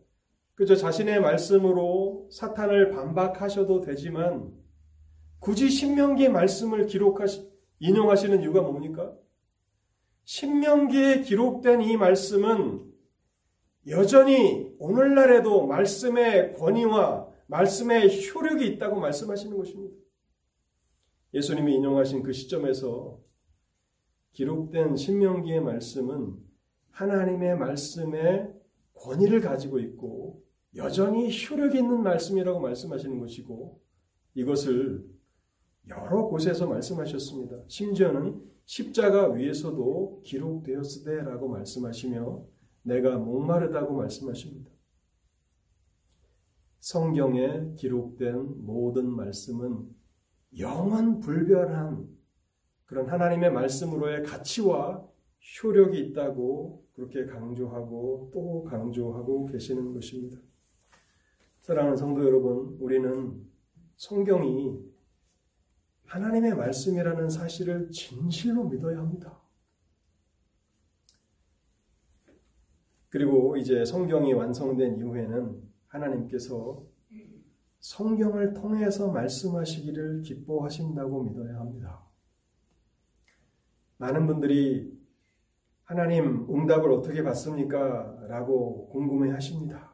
그저 0.56 0.76
자신의 0.76 1.22
말씀으로 1.22 2.28
사탄을 2.32 2.90
반박하셔도 2.92 3.82
되지만 3.82 4.52
굳이 5.40 5.70
신명기의 5.70 6.30
말씀을 6.30 6.88
기록하시, 6.88 7.48
인용하시는 7.80 8.42
이유가 8.42 8.62
뭡니까? 8.62 9.13
신명기에 10.24 11.22
기록된 11.22 11.82
이 11.82 11.96
말씀은 11.96 12.92
여전히 13.89 14.76
오늘날에도 14.80 15.65
말씀의 15.65 16.54
권위와 16.56 17.28
말씀의 17.47 18.10
효력이 18.30 18.67
있다고 18.67 19.00
말씀하시는 19.00 19.56
것입니다. 19.56 19.95
예수님이 21.34 21.76
인용하신 21.76 22.23
그 22.23 22.34
시점에서 22.34 23.19
기록된 24.32 24.97
신명기의 24.97 25.62
말씀은 25.62 26.36
하나님의 26.91 27.58
말씀의 27.58 28.54
권위를 28.93 29.39
가지고 29.41 29.80
있고 29.80 30.43
여전히 30.76 31.30
효력이 31.32 31.78
있는 31.78 32.04
말씀이라고 32.04 32.60
말씀하시는 32.60 33.19
것이고 33.19 33.82
이것을 34.34 35.06
여러 35.89 36.26
곳에서 36.28 36.67
말씀하셨습니다. 36.67 37.63
심지어는 37.67 38.41
십자가 38.65 39.30
위에서도 39.30 40.21
기록되었으되라고 40.26 41.47
말씀하시며 41.47 42.57
내가 42.88 43.17
목마르다고 43.17 43.95
말씀하십니다. 43.95 44.71
성경에 46.80 47.73
기록된 47.76 48.65
모든 48.65 49.10
말씀은 49.10 49.93
영원 50.58 51.19
불변한 51.19 52.08
그런 52.86 53.10
하나님의 53.10 53.52
말씀으로의 53.52 54.23
가치와 54.23 55.06
효력이 55.62 56.00
있다고 56.00 56.86
그렇게 56.93 57.26
강조하고 57.26 58.32
또 58.34 58.63
강조하고 58.63 59.47
계시는 59.47 59.93
것입니다. 59.93 60.39
사랑하는 61.60 61.97
성도 61.97 62.23
여러분, 62.23 62.78
우리는 62.80 63.45
성경이 63.97 64.80
하나님의 66.06 66.56
말씀이라는 66.56 67.30
사실을 67.30 67.91
진실로 67.91 68.63
믿어야 68.69 69.00
합니다. 69.00 69.41
그리고 73.10 73.56
이제 73.58 73.86
성경이 73.86 74.34
완성된 74.34 74.98
이후에는 74.98 75.62
하나님께서 75.88 76.86
성경을 77.80 78.54
통해서 78.54 79.12
말씀하시기를 79.12 80.22
기뻐하신다고 80.24 81.24
믿어야 81.24 81.60
합니다. 81.60 82.06
많은 83.98 84.28
분들이 84.28 84.98
하나님 85.84 86.46
응답을 86.50 86.91
어떻게 86.91 87.24
받습니까? 87.24 88.26
라고 88.28 88.89
궁금해 88.89 89.32
하십니다. 89.32 89.93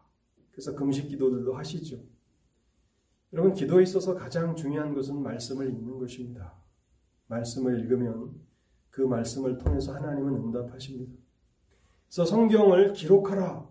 그래서 0.51 0.75
금식 0.75 1.07
기도들도 1.07 1.53
하시죠. 1.53 1.97
여러분, 3.31 3.53
기도에 3.53 3.83
있어서 3.83 4.15
가장 4.15 4.55
중요한 4.55 4.93
것은 4.93 5.21
말씀을 5.21 5.69
읽는 5.69 5.99
것입니다. 5.99 6.55
말씀을 7.27 7.79
읽으면 7.79 8.33
그 8.89 9.01
말씀을 9.01 9.57
통해서 9.57 9.93
하나님은 9.93 10.35
응답하십니다. 10.35 11.22
그래서 12.13 12.25
성경을 12.29 12.93
기록하라. 12.93 13.67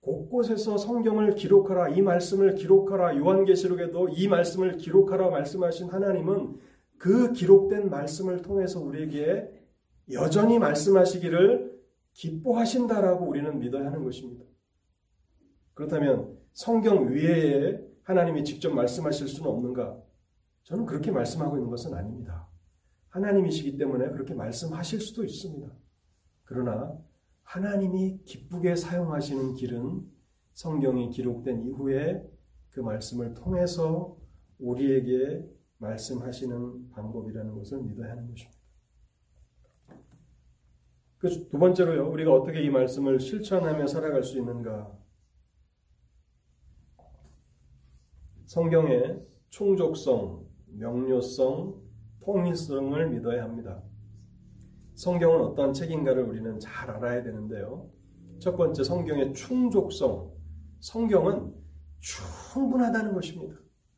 곳곳에서 0.00 0.76
성경을 0.76 1.36
기록하라. 1.36 1.90
이 1.90 2.02
말씀을 2.02 2.56
기록하라. 2.56 3.16
요한계시록에도 3.18 4.08
이 4.08 4.26
말씀을 4.26 4.78
기록하라 4.78 5.30
말씀하신 5.30 5.90
하나님은 5.90 6.58
그 6.98 7.32
기록된 7.32 7.88
말씀을 7.88 8.42
통해서 8.42 8.80
우리에게 8.80 9.48
여전히 10.10 10.58
말씀하시기를 10.58 11.80
기뻐하신다라고 12.14 13.26
우리는 13.26 13.60
믿어야 13.60 13.86
하는 13.86 14.02
것입니다. 14.02 14.44
그렇다면 15.74 16.36
성경 16.52 17.12
위에 17.12 17.80
하나님이 18.02 18.42
직접 18.42 18.74
말씀하실 18.74 19.28
수는 19.28 19.48
없는가? 19.48 20.02
저는 20.64 20.84
그렇게 20.84 21.12
말씀하고 21.12 21.58
있는 21.58 21.70
것은 21.70 21.94
아닙니다. 21.94 22.48
하나님이시기 23.10 23.78
때문에 23.78 24.10
그렇게 24.10 24.34
말씀하실 24.34 25.00
수도 25.00 25.22
있습니다. 25.22 25.72
그러나 26.42 26.98
하나님이 27.52 28.24
기쁘게 28.24 28.76
사용하시는 28.76 29.56
길은 29.56 30.10
성경이 30.54 31.10
기록된 31.10 31.66
이후에 31.66 32.26
그 32.70 32.80
말씀을 32.80 33.34
통해서 33.34 34.16
우리에게 34.58 35.46
말씀하시는 35.76 36.88
방법이라는 36.92 37.54
것을 37.54 37.82
믿어야 37.82 38.12
하는 38.12 38.26
것입니다. 38.26 38.58
그 41.18 41.28
두 41.50 41.58
번째로요, 41.58 42.10
우리가 42.10 42.32
어떻게 42.32 42.62
이 42.62 42.70
말씀을 42.70 43.20
실천하며 43.20 43.86
살아갈 43.86 44.22
수 44.22 44.38
있는가? 44.38 44.90
성경의 48.46 49.26
충족성, 49.50 50.46
명료성, 50.68 51.82
통일성을 52.20 53.10
믿어야 53.10 53.44
합니다. 53.44 53.82
성경은 55.02 55.40
어떤 55.40 55.72
책인가를 55.72 56.22
우리는 56.22 56.60
잘 56.60 56.88
알아야 56.88 57.24
되는데요. 57.24 57.90
첫 58.38 58.56
번째 58.56 58.84
성경의 58.84 59.34
충족성. 59.34 60.32
성경은 60.78 61.52
충분하다는 61.98 63.12
것입니다. 63.12 63.56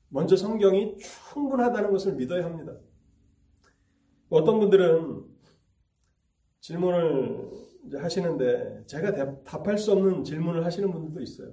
먼저 0.08 0.34
성경이 0.34 0.96
충분하다는 0.96 1.90
것을 1.90 2.14
믿어야 2.14 2.46
합니다. 2.46 2.74
어떤 4.30 4.58
분들은 4.60 5.24
질문을 6.60 7.50
하시는데 7.96 8.84
제가 8.86 9.42
답할 9.42 9.76
수 9.76 9.92
없는 9.92 10.24
질문을 10.24 10.64
하시는 10.64 10.90
분들도 10.90 11.20
있어요. 11.20 11.52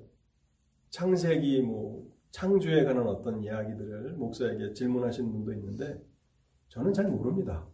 창세기 0.92 1.62
뭐 1.64 2.10
창조에 2.32 2.86
관한 2.86 3.06
어떤 3.06 3.44
이야기들을 3.44 4.14
목사에게 4.14 4.72
질문하시는 4.72 5.30
분도 5.30 5.52
있는데 5.52 6.02
저는 6.70 6.94
잘 6.94 7.10
모릅니다. 7.10 7.68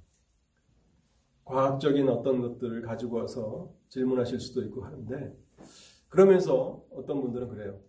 과학적인 1.48 2.10
어떤 2.10 2.42
것들을 2.42 2.82
가지고 2.82 3.18
와서 3.18 3.72
질문하실 3.88 4.40
수도 4.40 4.62
있고 4.64 4.84
하는데 4.84 5.34
그러면서 6.10 6.84
어떤 6.94 7.22
분들은 7.22 7.48
그래요. 7.48 7.80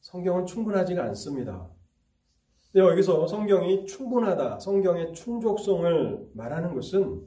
성경은 0.00 0.46
충분하지가 0.46 1.04
않습니다. 1.04 1.70
여기서 2.74 3.26
성경이 3.26 3.84
충분하다, 3.86 4.58
성경의 4.58 5.12
충족성을 5.12 6.30
말하는 6.32 6.74
것은 6.74 7.22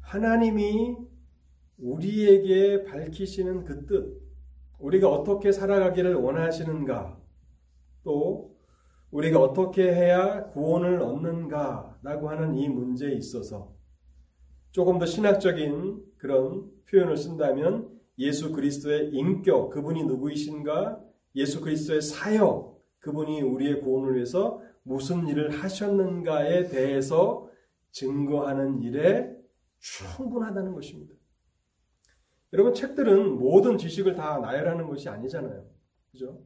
하나님이 0.00 0.96
우리에게 1.78 2.84
밝히시는 2.84 3.64
그 3.64 3.86
뜻, 3.86 4.22
우리가 4.78 5.10
어떻게 5.10 5.52
살아가기를 5.52 6.14
원하시는가, 6.14 7.20
또 8.04 8.56
우리가 9.10 9.40
어떻게 9.40 9.92
해야 9.92 10.46
구원을 10.50 11.02
얻는가라고 11.02 12.30
하는 12.30 12.54
이 12.54 12.68
문제에 12.68 13.12
있어서 13.12 13.79
조금 14.72 14.98
더 14.98 15.06
신학적인 15.06 16.04
그런 16.16 16.70
표현을 16.88 17.16
쓴다면 17.16 18.00
예수 18.18 18.52
그리스도의 18.52 19.10
인격, 19.10 19.70
그분이 19.70 20.04
누구이신가, 20.04 21.02
예수 21.36 21.60
그리스도의 21.60 22.02
사역, 22.02 22.80
그분이 23.00 23.40
우리의 23.42 23.80
구원을 23.80 24.14
위해서 24.14 24.62
무슨 24.82 25.26
일을 25.26 25.50
하셨는가에 25.50 26.68
대해서 26.68 27.48
증거하는 27.92 28.82
일에 28.82 29.34
충분하다는 29.78 30.74
것입니다. 30.74 31.14
여러분, 32.52 32.74
책들은 32.74 33.38
모든 33.38 33.78
지식을 33.78 34.14
다 34.14 34.38
나열하는 34.38 34.86
것이 34.86 35.08
아니잖아요. 35.08 35.64
그죠? 36.10 36.42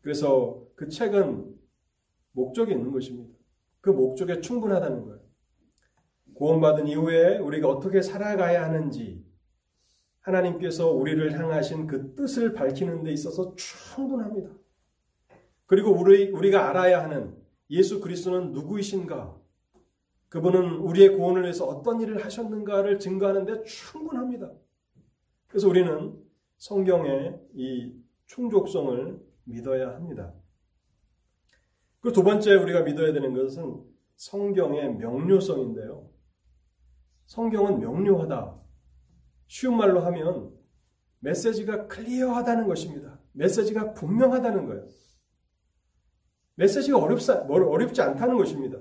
그래서 0.00 0.64
그 0.74 0.88
책은 0.88 1.54
목적이 2.32 2.72
있는 2.72 2.92
것입니다. 2.92 3.36
그 3.80 3.90
목적에 3.90 4.40
충분하다는 4.40 5.04
거예요. 5.04 5.27
구원받은 6.38 6.86
이후에 6.86 7.38
우리가 7.38 7.68
어떻게 7.68 8.00
살아가야 8.00 8.62
하는지 8.62 9.26
하나님께서 10.20 10.88
우리를 10.92 11.36
향하신 11.36 11.88
그 11.88 12.14
뜻을 12.14 12.52
밝히는 12.52 13.02
데 13.02 13.12
있어서 13.12 13.56
충분합니다. 13.56 14.50
그리고 15.66 15.90
우리, 15.90 16.30
우리가 16.30 16.70
알아야 16.70 17.02
하는 17.02 17.36
예수 17.70 18.00
그리스도는 18.00 18.52
누구이신가? 18.52 19.36
그분은 20.28 20.76
우리의 20.76 21.16
구원을 21.16 21.42
위해서 21.42 21.66
어떤 21.66 22.00
일을 22.00 22.24
하셨는가를 22.24 23.00
증거하는 23.00 23.44
데 23.44 23.62
충분합니다. 23.64 24.52
그래서 25.48 25.68
우리는 25.68 26.22
성경의 26.58 27.36
이 27.54 27.94
충족성을 28.26 29.20
믿어야 29.42 29.88
합니다. 29.88 30.32
그두 32.00 32.22
번째 32.22 32.54
우리가 32.54 32.82
믿어야 32.82 33.12
되는 33.12 33.34
것은 33.34 33.82
성경의 34.14 34.94
명료성인데요. 34.96 36.07
성경은 37.28 37.80
명료하다. 37.80 38.56
쉬운 39.48 39.76
말로 39.76 40.00
하면 40.00 40.50
메시지가 41.20 41.86
클리어하다는 41.86 42.66
것입니다. 42.66 43.20
메시지가 43.32 43.92
분명하다는 43.92 44.66
거예요. 44.66 44.86
메시지가 46.54 46.98
어렵사, 46.98 47.46
어렵지 47.48 48.00
않다는 48.00 48.38
것입니다. 48.38 48.78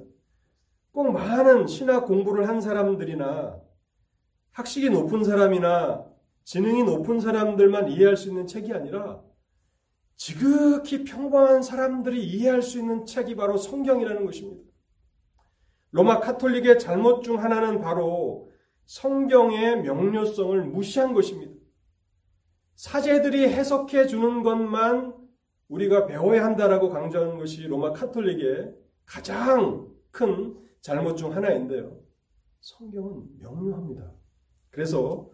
꼭 0.93 1.12
많은 1.12 1.67
신학 1.67 2.05
공부를 2.07 2.47
한 2.47 2.62
사람들이나 2.62 3.60
학식이 4.51 4.89
높은 4.91 5.25
사람이나 5.25 6.05
지능이 6.45 6.83
높은 6.86 7.19
사람들만 7.19 7.89
이해할 7.89 8.15
수 8.15 8.29
있는 8.29 8.47
책이 8.47 8.71
아니라 8.71 9.21
지극히 10.15 11.03
평범한 11.03 11.62
사람들이 11.62 12.25
이해할 12.25 12.62
수 12.62 12.79
있는 12.79 13.05
책이 13.05 13.36
바로 13.36 13.57
성경이라는 13.57 14.25
것입니다. 14.25 14.67
로마 15.91 16.19
카톨릭의 16.19 16.79
잘못 16.79 17.23
중 17.23 17.41
하나는 17.41 17.79
바로 17.79 18.37
성경의 18.88 19.84
명료성을 19.84 20.63
무시한 20.63 21.13
것입니다. 21.13 21.54
사제들이 22.76 23.50
해석해 23.50 24.08
주는 24.08 24.43
것만 24.43 25.13
우리가 25.67 26.06
배워야 26.06 26.45
한다라고 26.45 26.89
강조하는 26.89 27.38
것이 27.38 27.67
로마 27.67 27.91
카톨릭의 27.91 28.73
가장 29.06 29.88
큰 30.12 30.58
잘못 30.82 31.17
중 31.17 31.36
하나인데요. 31.36 32.00
성경은 32.62 33.39
명료합니다. 33.39 34.13
그래서 34.69 35.30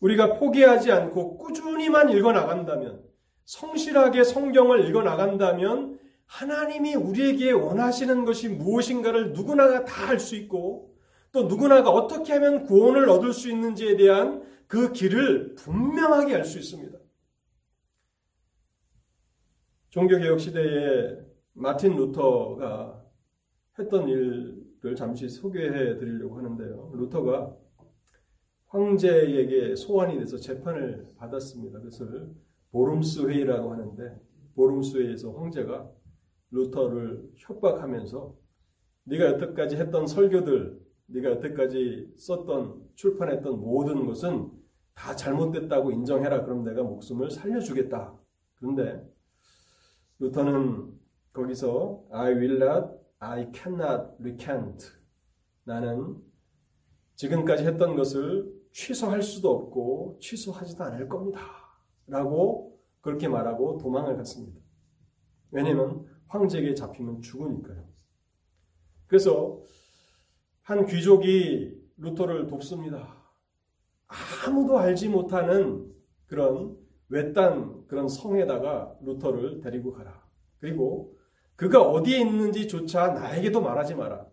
우리가 0.00 0.34
포기하지 0.34 0.92
않고 0.92 1.38
꾸준히만 1.38 2.10
읽어 2.10 2.32
나간다면 2.32 3.02
성실하게 3.46 4.24
성경을 4.24 4.86
읽어 4.88 5.02
나간다면 5.02 5.98
하나님이 6.26 6.94
우리에게 6.94 7.52
원하시는 7.52 8.26
것이 8.26 8.50
무엇인가를 8.50 9.32
누구나가 9.32 9.86
다알 9.86 10.20
수 10.20 10.36
있고 10.36 10.97
또 11.32 11.44
누구나가 11.44 11.90
어떻게 11.90 12.32
하면 12.34 12.64
구원을 12.64 13.08
얻을 13.08 13.32
수 13.32 13.50
있는지에 13.50 13.96
대한 13.96 14.42
그 14.66 14.92
길을 14.92 15.54
분명하게 15.54 16.34
알 16.34 16.44
수 16.44 16.58
있습니다. 16.58 16.98
종교개혁 19.90 20.40
시대에 20.40 21.18
마틴 21.54 21.96
루터가 21.96 23.04
했던 23.78 24.08
일을 24.08 24.94
잠시 24.96 25.28
소개해 25.28 25.98
드리려고 25.98 26.36
하는데요. 26.38 26.92
루터가 26.94 27.56
황제에게 28.66 29.76
소환이 29.76 30.18
돼서 30.18 30.36
재판을 30.36 31.08
받았습니다. 31.16 31.78
그것을 31.78 32.34
보름스 32.70 33.26
회의라고 33.26 33.72
하는데 33.72 34.20
보름스 34.54 34.98
회의에서 34.98 35.32
황제가 35.32 35.90
루터를 36.50 37.30
협박하면서 37.36 38.36
네가 39.04 39.24
여태까지 39.24 39.76
했던 39.76 40.06
설교들, 40.06 40.78
네가 41.08 41.30
여태까지 41.30 42.14
썼던 42.16 42.90
출판했던 42.94 43.60
모든 43.60 44.06
것은 44.06 44.50
다 44.94 45.14
잘못됐다고 45.14 45.90
인정해라. 45.92 46.44
그럼 46.44 46.64
내가 46.64 46.82
목숨을 46.82 47.30
살려주겠다. 47.30 48.14
그런데 48.56 49.06
루터는 50.18 50.92
거기서 51.32 52.04
I 52.10 52.32
will 52.34 52.62
not, 52.62 52.88
I 53.20 53.50
cannot 53.54 54.14
recant. 54.20 54.86
나는 55.64 56.16
지금까지 57.14 57.64
했던 57.64 57.94
것을 57.96 58.52
취소할 58.72 59.22
수도 59.22 59.50
없고 59.50 60.18
취소하지도 60.20 60.84
않을 60.84 61.08
겁니다. 61.08 61.40
라고 62.06 62.78
그렇게 63.00 63.28
말하고 63.28 63.78
도망을 63.78 64.16
갔습니다. 64.16 64.60
왜냐하면 65.50 66.06
황제에게 66.26 66.74
잡히면 66.74 67.22
죽으니까요. 67.22 67.88
그래서 69.06 69.60
한 70.68 70.84
귀족이 70.84 71.80
루터를 71.96 72.46
돕습니다. 72.46 73.16
아무도 74.46 74.78
알지 74.78 75.08
못하는 75.08 75.90
그런 76.26 76.76
외딴 77.08 77.86
그런 77.86 78.06
성에다가 78.06 78.94
루터를 79.00 79.62
데리고 79.62 79.94
가라. 79.94 80.22
그리고 80.60 81.16
그가 81.56 81.80
어디에 81.80 82.20
있는지조차 82.20 83.14
나에게도 83.14 83.62
말하지 83.62 83.94
마라. 83.94 84.26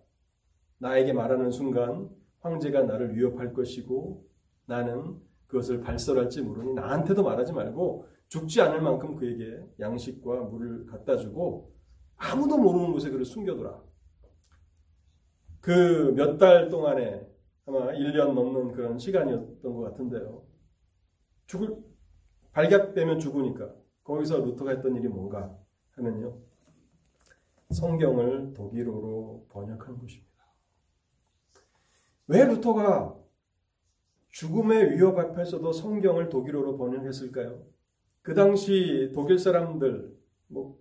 나에게 0.79 1.13
말하는 1.13 1.51
순간 1.51 2.09
황제가 2.41 2.83
나를 2.83 3.15
위협할 3.15 3.53
것이고 3.53 4.27
나는 4.65 5.15
그것을 5.47 5.79
발설할지 5.79 6.41
모르니 6.41 6.73
나한테도 6.73 7.23
말하지 7.23 7.53
말고 7.53 8.09
죽지 8.27 8.59
않을 8.59 8.81
만큼 8.81 9.15
그에게 9.15 9.57
양식과 9.79 10.41
물을 10.41 10.85
갖다 10.85 11.15
주고 11.15 11.73
아무도 12.17 12.57
모르는 12.57 12.91
곳에 12.91 13.09
그를 13.09 13.23
숨겨둬라. 13.23 13.84
그 15.65 16.13
몇 16.13 16.37
달 16.37 16.69
동안에 16.69 17.27
아마 17.65 17.91
1년 17.91 18.33
넘는 18.33 18.71
그런 18.73 18.99
시간이었던 18.99 19.63
것 19.73 19.81
같은데요. 19.81 20.45
죽을, 21.47 21.75
발각되면 22.51 23.17
죽으니까 23.17 23.73
거기서 24.03 24.45
루터가 24.45 24.69
했던 24.71 24.95
일이 24.95 25.07
뭔가 25.07 25.57
하면요. 25.93 26.37
성경을 27.71 28.53
독일어로 28.53 29.47
번역한 29.49 29.97
것입니다. 29.97 30.45
왜 32.27 32.45
루터가 32.45 33.17
죽음의 34.29 34.91
위협 34.91 35.17
앞에서도 35.17 35.71
성경을 35.73 36.29
독일어로 36.29 36.77
번역했을까요? 36.77 37.63
그 38.21 38.35
당시 38.35 39.11
독일 39.15 39.39
사람들, 39.39 40.15
뭐, 40.47 40.77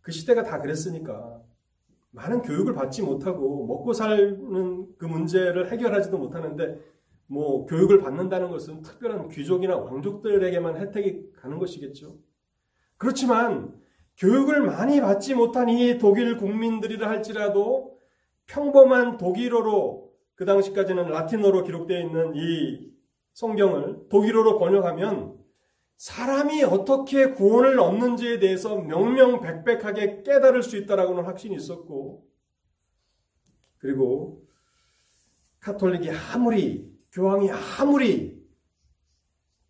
그 0.00 0.12
시대가 0.12 0.42
다 0.44 0.62
그랬으니까, 0.62 1.42
많은 2.14 2.42
교육을 2.42 2.74
받지 2.74 3.02
못하고, 3.02 3.66
먹고 3.66 3.92
사는 3.92 4.86
그 4.96 5.04
문제를 5.04 5.70
해결하지도 5.70 6.16
못하는데, 6.16 6.80
뭐, 7.26 7.66
교육을 7.66 7.98
받는다는 8.00 8.50
것은 8.50 8.82
특별한 8.82 9.28
귀족이나 9.28 9.76
왕족들에게만 9.76 10.76
혜택이 10.76 11.32
가는 11.32 11.58
것이겠죠. 11.58 12.16
그렇지만, 12.96 13.74
교육을 14.16 14.62
많이 14.62 15.00
받지 15.00 15.34
못한 15.34 15.68
이 15.68 15.98
독일 15.98 16.36
국민들이라 16.36 17.08
할지라도, 17.08 17.98
평범한 18.46 19.16
독일어로 19.16 20.12
그 20.34 20.44
당시까지는 20.44 21.08
라틴어로 21.08 21.64
기록되어 21.64 22.00
있는 22.00 22.32
이 22.36 22.90
성경을 23.32 24.08
독일어로 24.08 24.58
번역하면 24.58 25.34
사람이 26.04 26.62
어떻게 26.64 27.30
구원을 27.30 27.80
얻는지에 27.80 28.38
대해서 28.38 28.76
명명백백하게 28.76 30.22
깨달을 30.22 30.62
수 30.62 30.76
있다라고는 30.76 31.24
확신이 31.24 31.56
있었고 31.56 32.28
그리고 33.78 34.46
카톨릭이 35.60 36.10
아무리 36.10 36.94
교황이 37.10 37.48
아무리 37.50 38.38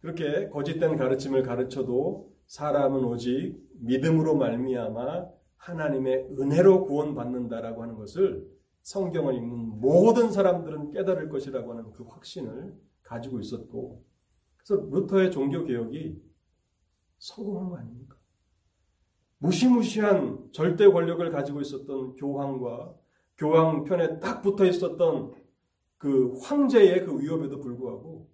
그렇게 0.01 0.49
거짓된 0.49 0.97
가르침을 0.97 1.45
가르쳐도 1.45 2.33
사람은 2.49 3.05
오직 3.05 3.57
믿음으로 3.75 4.35
말미암아 4.35 5.27
하나님의 5.57 6.31
은혜로 6.33 6.87
구원받는다라고 6.87 7.81
하는 7.81 7.95
것을 7.95 8.45
성경을 8.83 9.37
읽는 9.37 9.81
모든 9.81 10.33
사람들은 10.33 10.91
깨달을 10.91 11.29
것이라고 11.29 11.71
하는 11.71 11.93
그 11.93 12.03
확신을 12.03 12.75
가지고 13.05 13.39
있었고 13.39 14.03
그래서 14.67 14.87
루터의 14.91 15.31
종교 15.31 15.65
개혁이 15.65 16.23
성공한 17.19 17.71
거 17.71 17.77
아닙니까? 17.77 18.17
무시무시한 19.39 20.49
절대 20.53 20.89
권력을 20.89 21.31
가지고 21.31 21.61
있었던 21.61 22.17
교황과 22.17 22.95
교황 23.37 23.85
편에 23.85 24.21
딱 24.21 24.41
붙어 24.41 24.65
있었던 24.65 25.35
그 25.99 26.33
황제의 26.41 27.05
그 27.05 27.21
위협에도 27.21 27.61
불구하고 27.61 28.31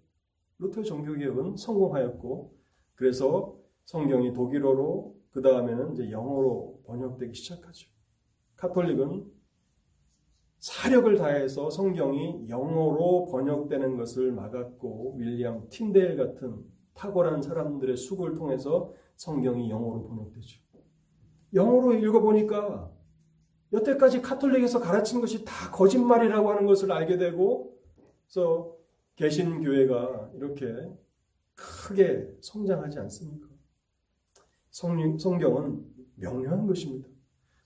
루터의 0.59 0.85
종교 0.85 1.13
개혁은 1.13 1.57
성공하였고 1.57 2.55
그래서 2.95 3.57
성경이 3.85 4.33
독일어로 4.33 5.19
그 5.31 5.41
다음에는 5.41 5.93
이제 5.93 6.11
영어로 6.11 6.81
번역되기 6.85 7.33
시작하죠. 7.33 7.89
카톨릭은 8.55 9.25
사력을 10.61 11.15
다해서 11.17 11.71
성경이 11.71 12.47
영어로 12.47 13.25
번역되는 13.31 13.97
것을 13.97 14.31
막았고 14.31 15.15
윌리엄 15.17 15.67
틴데일 15.69 16.15
같은 16.15 16.63
탁월한 16.93 17.41
사람들의 17.41 17.97
수고를 17.97 18.35
통해서 18.35 18.93
성경이 19.15 19.71
영어로 19.71 20.07
번역되죠. 20.07 20.61
영어로 21.55 21.95
읽어보니까 21.95 22.91
여태까지 23.73 24.21
카톨릭에서 24.21 24.79
가르친 24.79 25.19
것이 25.19 25.43
다 25.43 25.71
거짓말이라고 25.71 26.51
하는 26.51 26.67
것을 26.67 26.91
알게 26.91 27.17
되고 27.17 27.75
그래서 28.27 28.75
개신 29.15 29.63
교회가 29.63 30.31
이렇게 30.35 30.75
크게 31.55 32.37
성장하지 32.39 32.99
않습니까? 32.99 33.47
성경은 34.69 35.85
명료한 36.17 36.67
것입니다. 36.67 37.07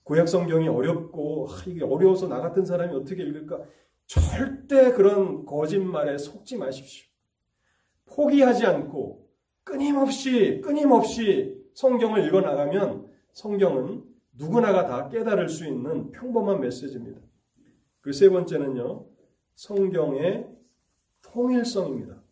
구약 0.06 0.28
성경이 0.28 0.68
어렵고 0.68 1.48
아, 1.50 1.62
이게 1.66 1.82
어려워서 1.82 2.28
나 2.28 2.40
같은 2.40 2.64
사람이 2.64 2.94
어떻게 2.94 3.24
읽을까? 3.24 3.60
절대 4.06 4.92
그런 4.92 5.44
거짓말에 5.44 6.16
속지 6.16 6.58
마십시오. 6.58 7.08
포기하지 8.04 8.66
않고 8.66 9.28
끊임없이 9.64 10.60
끊임없이 10.62 11.60
성경을 11.74 12.24
읽어 12.28 12.40
나가면 12.40 13.08
성경은 13.32 14.04
누구나가 14.38 14.86
다 14.86 15.08
깨달을 15.08 15.48
수 15.48 15.66
있는 15.66 16.12
평범한 16.12 16.60
메시지입니다. 16.60 17.20
그 18.00 18.12
세 18.12 18.30
번째는요. 18.30 19.06
성경의 19.56 20.46
통일성입니다. 21.22 22.22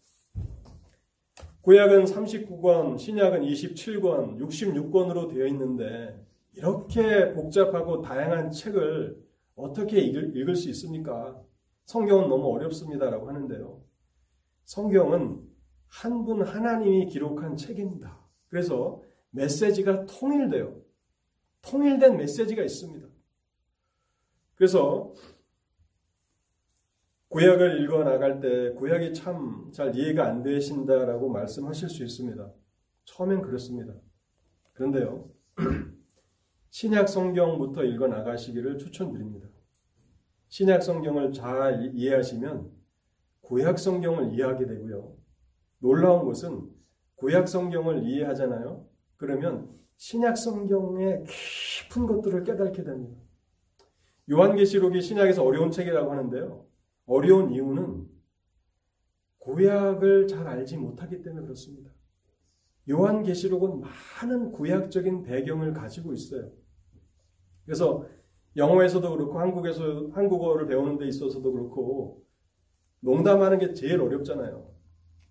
구약은 1.62 2.04
39권, 2.04 2.98
신약은 3.00 3.42
27권, 3.42 4.38
66권으로 4.38 5.34
되어 5.34 5.46
있는데 5.48 6.23
이렇게 6.56 7.32
복잡하고 7.32 8.00
다양한 8.02 8.50
책을 8.50 9.22
어떻게 9.56 10.00
읽을, 10.00 10.56
수 10.56 10.68
있습니까? 10.70 11.40
성경은 11.86 12.28
너무 12.28 12.52
어렵습니다라고 12.54 13.28
하는데요. 13.28 13.82
성경은 14.64 15.42
한 15.88 16.24
분 16.24 16.42
하나님이 16.42 17.06
기록한 17.06 17.56
책입니다. 17.56 18.18
그래서 18.48 19.00
메시지가 19.30 20.06
통일돼요. 20.06 20.80
통일된 21.62 22.16
메시지가 22.16 22.62
있습니다. 22.62 23.06
그래서 24.56 25.12
구약을 27.28 27.82
읽어 27.82 28.04
나갈 28.04 28.40
때 28.40 28.72
구약이 28.74 29.14
참 29.14 29.70
잘 29.72 29.96
이해가 29.96 30.24
안 30.26 30.42
되신다라고 30.42 31.28
말씀하실 31.30 31.88
수 31.88 32.04
있습니다. 32.04 32.52
처음엔 33.04 33.42
그렇습니다. 33.42 33.94
그런데요. 34.72 35.30
신약 36.74 37.08
성경부터 37.08 37.84
읽어 37.84 38.08
나가시기를 38.08 38.78
추천드립니다. 38.78 39.46
신약 40.48 40.82
성경을 40.82 41.32
잘 41.32 41.92
이해하시면 41.94 42.68
구약 43.42 43.78
성경을 43.78 44.34
이해하게 44.34 44.66
되고요. 44.66 45.16
놀라운 45.78 46.24
것은 46.24 46.68
구약 47.14 47.46
성경을 47.46 48.02
이해하잖아요. 48.02 48.88
그러면 49.14 49.72
신약 49.98 50.36
성경의 50.36 51.22
깊은 51.28 52.06
것들을 52.06 52.42
깨닫게 52.42 52.82
됩니다. 52.82 53.22
요한계시록이 54.28 55.00
신약에서 55.00 55.44
어려운 55.44 55.70
책이라고 55.70 56.10
하는데요. 56.10 56.66
어려운 57.06 57.52
이유는 57.52 58.08
구약을 59.38 60.26
잘 60.26 60.48
알지 60.48 60.78
못하기 60.78 61.22
때문에 61.22 61.42
그렇습니다. 61.42 61.92
요한계시록은 62.90 63.80
많은 63.80 64.50
구약적인 64.50 65.22
배경을 65.22 65.72
가지고 65.72 66.12
있어요. 66.12 66.63
그래서 67.64 68.06
영어에서도 68.56 69.10
그렇고 69.10 69.38
한국에서 69.38 70.08
한국어를 70.12 70.66
배우는 70.66 70.98
데 70.98 71.06
있어서도 71.06 71.52
그렇고 71.52 72.22
농담하는 73.00 73.58
게 73.58 73.72
제일 73.72 74.00
어렵잖아요. 74.00 74.70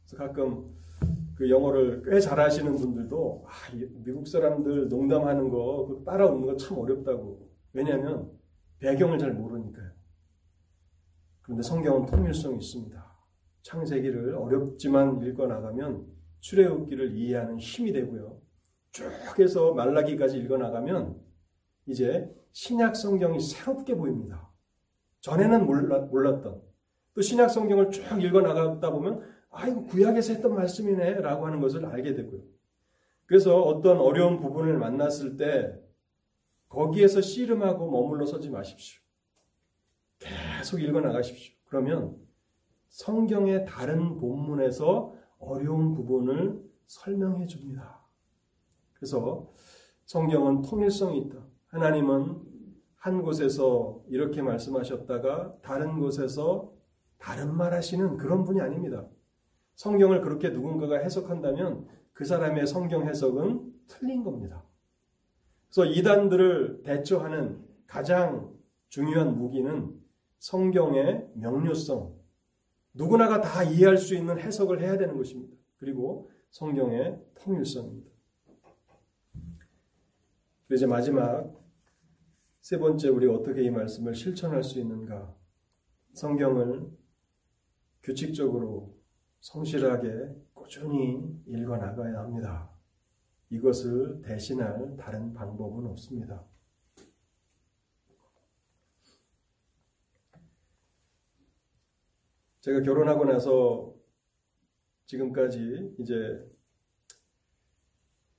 그래서 0.06 0.18
가끔 0.18 0.74
그 1.36 1.50
영어를 1.50 2.04
꽤 2.06 2.20
잘하시는 2.20 2.76
분들도 2.76 3.46
아, 3.48 3.52
미국 4.04 4.28
사람들 4.28 4.90
농담하는 4.90 5.50
거 5.50 6.04
따라오는 6.06 6.46
거 6.46 6.58
참 6.58 6.78
어렵다고. 6.78 7.50
왜냐하면 7.74 8.30
배경을 8.80 9.18
잘 9.18 9.34
모르니까요. 9.34 9.92
그런데 11.42 11.64
성경은 11.64 12.06
통일성이 12.06 12.58
있습니다. 12.58 13.04
창세기를 13.64 14.36
어렵지만 14.36 15.22
읽어 15.24 15.48
나가면 15.48 16.06
출애굽기를 16.42 17.16
이해하는 17.16 17.58
힘이 17.58 17.94
되고요. 17.94 18.38
쭉 18.92 19.10
해서 19.40 19.74
말라기까지 19.74 20.38
읽어 20.40 20.58
나가면 20.58 21.20
이제 21.86 22.34
신약 22.52 22.96
성경이 22.96 23.40
새롭게 23.40 23.96
보입니다. 23.96 24.50
전에는 25.22 25.66
몰랐던 25.66 26.62
또 27.14 27.22
신약 27.22 27.50
성경을 27.50 27.92
쭉 27.92 28.22
읽어 28.22 28.42
나가다 28.42 28.92
보면 28.92 29.24
아 29.50 29.68
이거 29.68 29.84
구약에서 29.84 30.34
했던 30.34 30.56
말씀이네라고 30.56 31.46
하는 31.46 31.60
것을 31.60 31.86
알게 31.86 32.14
되고요. 32.16 32.42
그래서 33.26 33.62
어떤 33.62 34.00
어려운 34.00 34.40
부분을 34.40 34.78
만났을 34.78 35.38
때 35.38 35.74
거기에서 36.70 37.22
씨름하고 37.22 37.90
머물러 37.90 38.26
서지 38.26 38.50
마십시오. 38.50 39.02
계속 40.20 40.82
읽어 40.82 41.02
나가십시오. 41.02 41.56
그러면 41.66 42.18
성경의 42.90 43.66
다른 43.66 44.18
본문에서 44.18 45.14
어려운 45.40 45.94
부분을 45.94 46.64
설명해 46.88 47.48
줍니다. 47.48 48.06
그래서 48.94 49.52
성경은 50.06 50.62
통일성이 50.62 51.20
있다. 51.20 51.53
하나님은 51.74 52.40
한 52.98 53.24
곳에서 53.24 54.04
이렇게 54.08 54.44
말씀하셨다가 54.44 55.58
다른 55.64 56.00
곳에서 56.00 56.72
다른 57.18 57.56
말 57.56 57.74
하시는 57.74 58.16
그런 58.18 58.44
분이 58.44 58.62
아닙니다. 58.62 59.08
성경을 59.76 60.22
그렇게 60.22 60.50
누군가가 60.50 61.00
해석한다면 61.00 61.88
그 62.14 62.26
사람의 62.26 62.68
성경 62.68 63.08
해석은 63.08 63.74
틀린 63.88 64.24
겁니다. 64.24 64.64
그래서 65.68 65.92
이단들을 65.92 66.84
대처하는 66.84 67.66
가장 67.88 68.54
중요한 68.90 69.36
무기는 69.36 70.00
성경의 70.38 71.32
명료성, 71.34 72.14
누구나가 72.94 73.42
다 73.42 73.64
이해할 73.64 73.98
수 73.98 74.14
있는 74.14 74.38
해석을 74.38 74.80
해야 74.80 75.00
되는 75.00 75.18
것입니다. 75.18 75.58
그리고 75.78 76.30
성경의 76.52 77.20
통일성입니다. 77.34 78.12
이제 80.72 80.86
마지막 80.86 81.63
세 82.64 82.78
번째, 82.78 83.10
우리 83.10 83.28
어떻게 83.28 83.62
이 83.62 83.70
말씀을 83.70 84.16
실천할 84.16 84.64
수 84.64 84.80
있는가? 84.80 85.36
성경을 86.14 86.90
규칙적으로 88.02 88.98
성실하게 89.42 90.34
꾸준히 90.54 91.44
읽어 91.46 91.76
나가야 91.76 92.20
합니다. 92.20 92.74
이것을 93.50 94.22
대신할 94.22 94.96
다른 94.96 95.34
방법은 95.34 95.88
없습니다. 95.88 96.48
제가 102.62 102.82
결혼하고 102.82 103.26
나서 103.26 103.94
지금까지 105.08 105.96
이제 106.00 106.50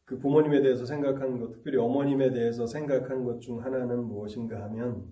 그 0.05 0.19
부모님에 0.19 0.61
대해서 0.63 0.85
생각한 0.85 1.41
것, 1.41 1.53
특별히 1.53 1.79
어머님에 1.79 2.33
대해서 2.33 2.67
생각한 2.67 3.25
것 3.25 3.41
중 3.41 3.63
하나는 3.65 4.05
무엇인가 4.05 4.63
하면 4.65 5.11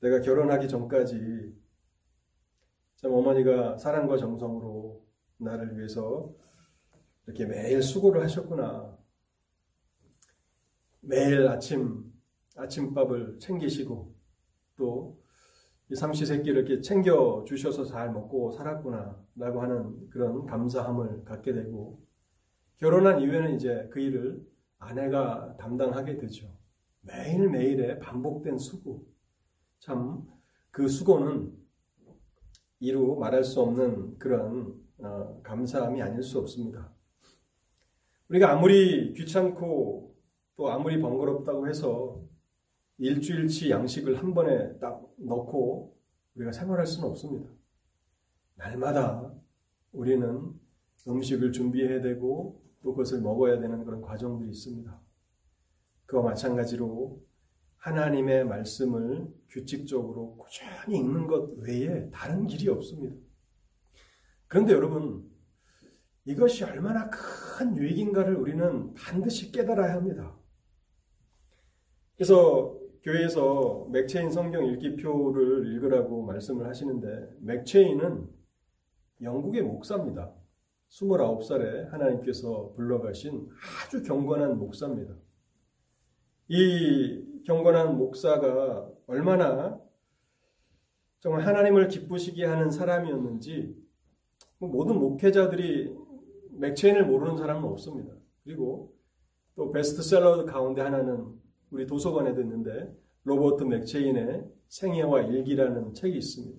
내가 0.00 0.20
결혼하기 0.20 0.68
전까지 0.68 1.54
참 2.96 3.12
어머니가 3.12 3.76
사랑과 3.78 4.16
정성으로 4.16 5.04
나를 5.38 5.76
위해서 5.78 6.32
이렇게 7.26 7.46
매일 7.46 7.82
수고를 7.82 8.22
하셨구나. 8.24 8.96
매일 11.00 11.46
아침, 11.48 12.04
아침밥을 12.56 13.38
챙기시고 13.38 14.14
또이 14.76 15.94
삼시세끼를 15.96 16.66
이렇게 16.68 16.80
챙겨 16.80 17.44
주셔서 17.46 17.84
잘 17.84 18.12
먹고 18.12 18.52
살았구나. 18.52 19.24
라고 19.36 19.62
하는 19.62 20.08
그런 20.10 20.46
감사함을 20.46 21.24
갖게 21.24 21.52
되고 21.52 22.00
결혼한 22.78 23.20
이후에는 23.20 23.56
이제 23.56 23.88
그 23.90 24.00
일을 24.00 24.46
아내가 24.78 25.56
담당하게 25.58 26.16
되죠. 26.18 26.48
매일매일의 27.02 27.98
반복된 28.00 28.58
수고. 28.58 29.04
참, 29.80 30.26
그 30.70 30.88
수고는 30.88 31.52
이루 32.80 33.16
말할 33.16 33.42
수 33.42 33.60
없는 33.60 34.18
그런 34.18 34.74
어, 34.98 35.40
감사함이 35.42 36.00
아닐 36.02 36.22
수 36.22 36.38
없습니다. 36.38 36.92
우리가 38.28 38.52
아무리 38.52 39.12
귀찮고 39.14 40.14
또 40.56 40.70
아무리 40.70 41.00
번거롭다고 41.00 41.68
해서 41.68 42.20
일주일치 42.98 43.70
양식을 43.70 44.18
한 44.18 44.34
번에 44.34 44.78
딱 44.78 45.04
넣고 45.16 45.96
우리가 46.34 46.52
생활할 46.52 46.86
수는 46.86 47.08
없습니다. 47.08 47.50
날마다 48.56 49.32
우리는 49.92 50.52
음식을 51.06 51.52
준비해야 51.52 52.00
되고 52.02 52.67
또 52.82 52.92
그것을 52.92 53.20
먹어야 53.20 53.58
되는 53.60 53.84
그런 53.84 54.00
과정들이 54.00 54.50
있습니다. 54.50 55.00
그와 56.06 56.22
마찬가지로 56.22 57.20
하나님의 57.78 58.44
말씀을 58.46 59.28
규칙적으로 59.50 60.36
꾸준히 60.36 60.98
읽는 60.98 61.26
것 61.26 61.50
외에 61.58 62.10
다른 62.10 62.46
길이 62.46 62.68
없습니다. 62.68 63.14
그런데 64.46 64.72
여러분, 64.72 65.28
이것이 66.24 66.64
얼마나 66.64 67.08
큰 67.10 67.76
유익인가를 67.76 68.36
우리는 68.36 68.94
반드시 68.94 69.52
깨달아야 69.52 69.94
합니다. 69.94 70.36
그래서 72.16 72.78
교회에서 73.02 73.88
맥체인 73.90 74.30
성경 74.30 74.66
읽기표를 74.66 75.72
읽으라고 75.72 76.24
말씀을 76.24 76.66
하시는데 76.66 77.36
맥체인은 77.40 78.28
영국의 79.22 79.62
목사입니다. 79.62 80.34
29살에 80.90 81.90
하나님께서 81.90 82.72
불러가신 82.74 83.48
아주 83.84 84.02
경건한 84.02 84.58
목사입니다. 84.58 85.14
이 86.48 87.42
경건한 87.44 87.98
목사가 87.98 88.90
얼마나 89.06 89.80
정말 91.20 91.46
하나님을 91.46 91.88
기쁘시게 91.88 92.44
하는 92.44 92.70
사람이었는지 92.70 93.76
뭐 94.58 94.70
모든 94.70 94.98
목회자들이 94.98 95.94
맥체인을 96.52 97.06
모르는 97.06 97.36
사람은 97.36 97.68
없습니다. 97.70 98.14
그리고 98.44 98.94
또 99.54 99.70
베스트셀러 99.70 100.44
가운데 100.44 100.82
하나는 100.82 101.38
우리 101.70 101.86
도서관에도 101.86 102.40
있는데 102.42 102.96
로버트 103.24 103.64
맥체인의 103.64 104.44
생애와 104.68 105.22
일기라는 105.22 105.94
책이 105.94 106.16
있습니다. 106.16 106.58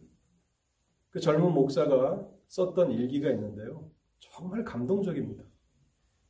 그 1.09 1.19
젊은 1.19 1.51
목사가 1.53 2.27
썼던 2.47 2.91
일기가 2.91 3.32
있는데요. 3.32 3.89
정말 4.20 4.63
감동적입니다. 4.63 5.43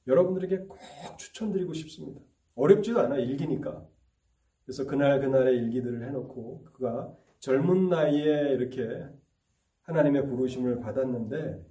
여러분들에게 0.07 0.65
꼭 0.67 0.77
추천드리고 1.17 1.73
싶습니다. 1.73 2.21
어렵지도 2.55 2.99
않아 2.99 3.17
일기니까. 3.17 3.85
그래서 4.65 4.85
그날 4.85 5.19
그날의 5.19 5.57
일기들을 5.57 6.07
해놓고 6.07 6.65
그가 6.73 7.15
젊은 7.39 7.89
나이에 7.89 8.53
이렇게 8.53 9.05
하나님의 9.83 10.27
부르심을 10.27 10.79
받았는데 10.79 11.65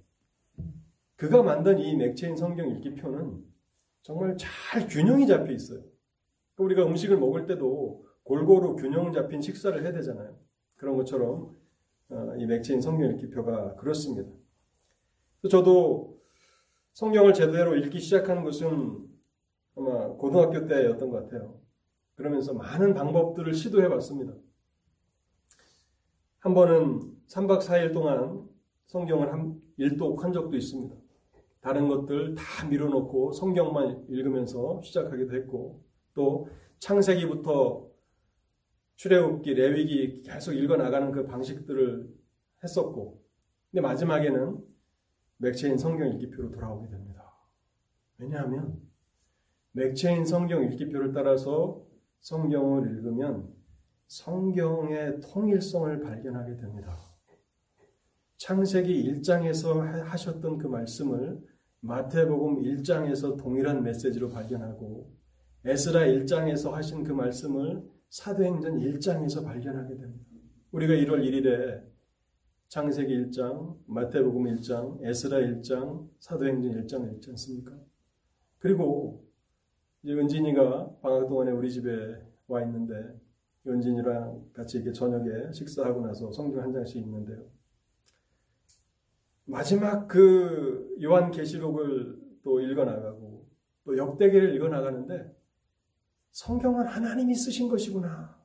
그가 1.16 1.42
만든 1.42 1.78
이 1.78 1.96
맥체인 1.96 2.36
성경 2.36 2.68
읽기표는 2.70 3.44
정말 4.02 4.36
잘 4.36 4.86
균형이 4.88 5.26
잡혀 5.26 5.52
있어요. 5.52 5.82
그러니까 6.54 6.64
우리가 6.64 6.86
음식을 6.86 7.18
먹을 7.18 7.46
때도 7.46 8.06
골고루 8.22 8.76
균형 8.76 9.12
잡힌 9.12 9.40
식사를 9.40 9.80
해야 9.82 9.92
되잖아요. 9.92 10.38
그런 10.76 10.96
것처럼 10.96 11.56
어, 12.10 12.34
이 12.38 12.46
맥체인 12.46 12.80
성경 12.80 13.10
읽기표가 13.12 13.74
그렇습니다. 13.76 14.28
저도 15.46 16.18
성경을 16.94 17.32
제대로 17.32 17.76
읽기 17.76 18.00
시작한 18.00 18.42
것은 18.42 19.06
아마 19.76 20.08
고등학교 20.08 20.66
때였던 20.66 21.10
것 21.10 21.22
같아요. 21.22 21.60
그러면서 22.16 22.52
많은 22.54 22.94
방법들을 22.94 23.54
시도해 23.54 23.88
봤습니다. 23.88 24.34
한 26.40 26.54
번은 26.54 27.14
3박 27.28 27.60
4일 27.60 27.92
동안 27.92 28.48
성경을 28.86 29.32
한, 29.32 29.60
일독한 29.76 30.32
적도 30.32 30.56
있습니다. 30.56 30.96
다른 31.60 31.86
것들 31.86 32.34
다 32.34 32.66
밀어놓고 32.66 33.32
성경만 33.32 34.06
읽으면서 34.08 34.80
시작하기도 34.82 35.36
했고, 35.36 35.84
또 36.14 36.48
창세기부터 36.80 37.88
출애굽기, 38.96 39.54
레위기 39.54 40.22
계속 40.22 40.54
읽어 40.54 40.76
나가는 40.76 41.12
그 41.12 41.26
방식들을 41.26 42.08
했었고, 42.64 43.22
근데 43.70 43.80
마지막에는 43.82 44.67
맥체인 45.38 45.78
성경 45.78 46.08
읽기표로 46.08 46.50
돌아오게 46.50 46.88
됩니다. 46.88 47.24
왜냐하면 48.18 48.80
맥체인 49.72 50.24
성경 50.24 50.64
읽기표를 50.64 51.12
따라서 51.12 51.84
성경을 52.20 52.90
읽으면 52.90 53.48
성경의 54.08 55.20
통일성을 55.20 56.00
발견하게 56.00 56.56
됩니다. 56.56 56.96
창세기 58.38 59.12
1장에서 59.12 59.80
하셨던 60.04 60.58
그 60.58 60.66
말씀을 60.66 61.40
마태복음 61.80 62.62
1장에서 62.62 63.36
동일한 63.36 63.82
메시지로 63.82 64.30
발견하고 64.30 65.12
에스라 65.64 66.00
1장에서 66.00 66.70
하신 66.70 67.04
그 67.04 67.12
말씀을 67.12 67.82
사도행전 68.10 68.78
1장에서 68.78 69.44
발견하게 69.44 69.96
됩니다. 69.96 70.24
우리가 70.72 70.94
1월 70.94 71.22
1일에 71.24 71.82
창세기 72.68 73.30
1장, 73.30 73.78
마태복음 73.86 74.44
1장, 74.44 75.02
에스라 75.02 75.38
1장, 75.38 76.06
사도행전 76.20 76.86
1장 76.86 77.14
읽지 77.14 77.30
않습니까? 77.30 77.72
그리고 78.58 79.24
이제 80.02 80.12
은진이가 80.12 80.98
방학 81.00 81.28
동안에 81.28 81.50
우리 81.50 81.72
집에 81.72 81.90
와 82.46 82.62
있는데 82.62 83.18
은진이랑 83.66 84.50
같이 84.52 84.78
이렇게 84.78 84.92
저녁에 84.92 85.50
식사하고 85.52 86.06
나서 86.06 86.30
성경 86.30 86.62
한 86.62 86.72
장씩 86.72 86.96
읽는데요. 86.98 87.42
마지막 89.46 90.06
그 90.06 90.94
요한 91.02 91.30
계시록을 91.30 92.18
또 92.42 92.60
읽어 92.60 92.84
나가고 92.84 93.46
또 93.84 93.96
역대기를 93.96 94.54
읽어 94.56 94.68
나가는데 94.68 95.34
성경은 96.32 96.86
하나님이 96.86 97.34
쓰신 97.34 97.70
것이구나. 97.70 98.38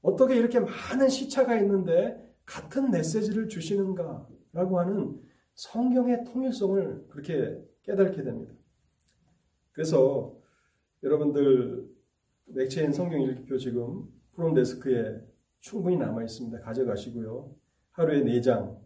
어떻게 0.00 0.36
이렇게 0.36 0.60
많은 0.60 1.08
시차가 1.08 1.58
있는데 1.58 2.31
같은 2.44 2.90
메시지를 2.90 3.48
주시는가라고 3.48 4.78
하는 4.78 5.20
성경의 5.54 6.24
통일성을 6.24 7.06
그렇게 7.08 7.62
깨닫게 7.82 8.22
됩니다. 8.22 8.54
그래서 9.72 10.36
여러분들 11.02 11.90
맥체인 12.46 12.92
성경 12.92 13.20
읽기표 13.22 13.58
지금 13.58 14.08
프롬데스크에 14.32 15.20
충분히 15.60 15.96
남아 15.96 16.22
있습니다. 16.22 16.60
가져가시고요. 16.60 17.54
하루에 17.90 18.22
4장 18.24 18.78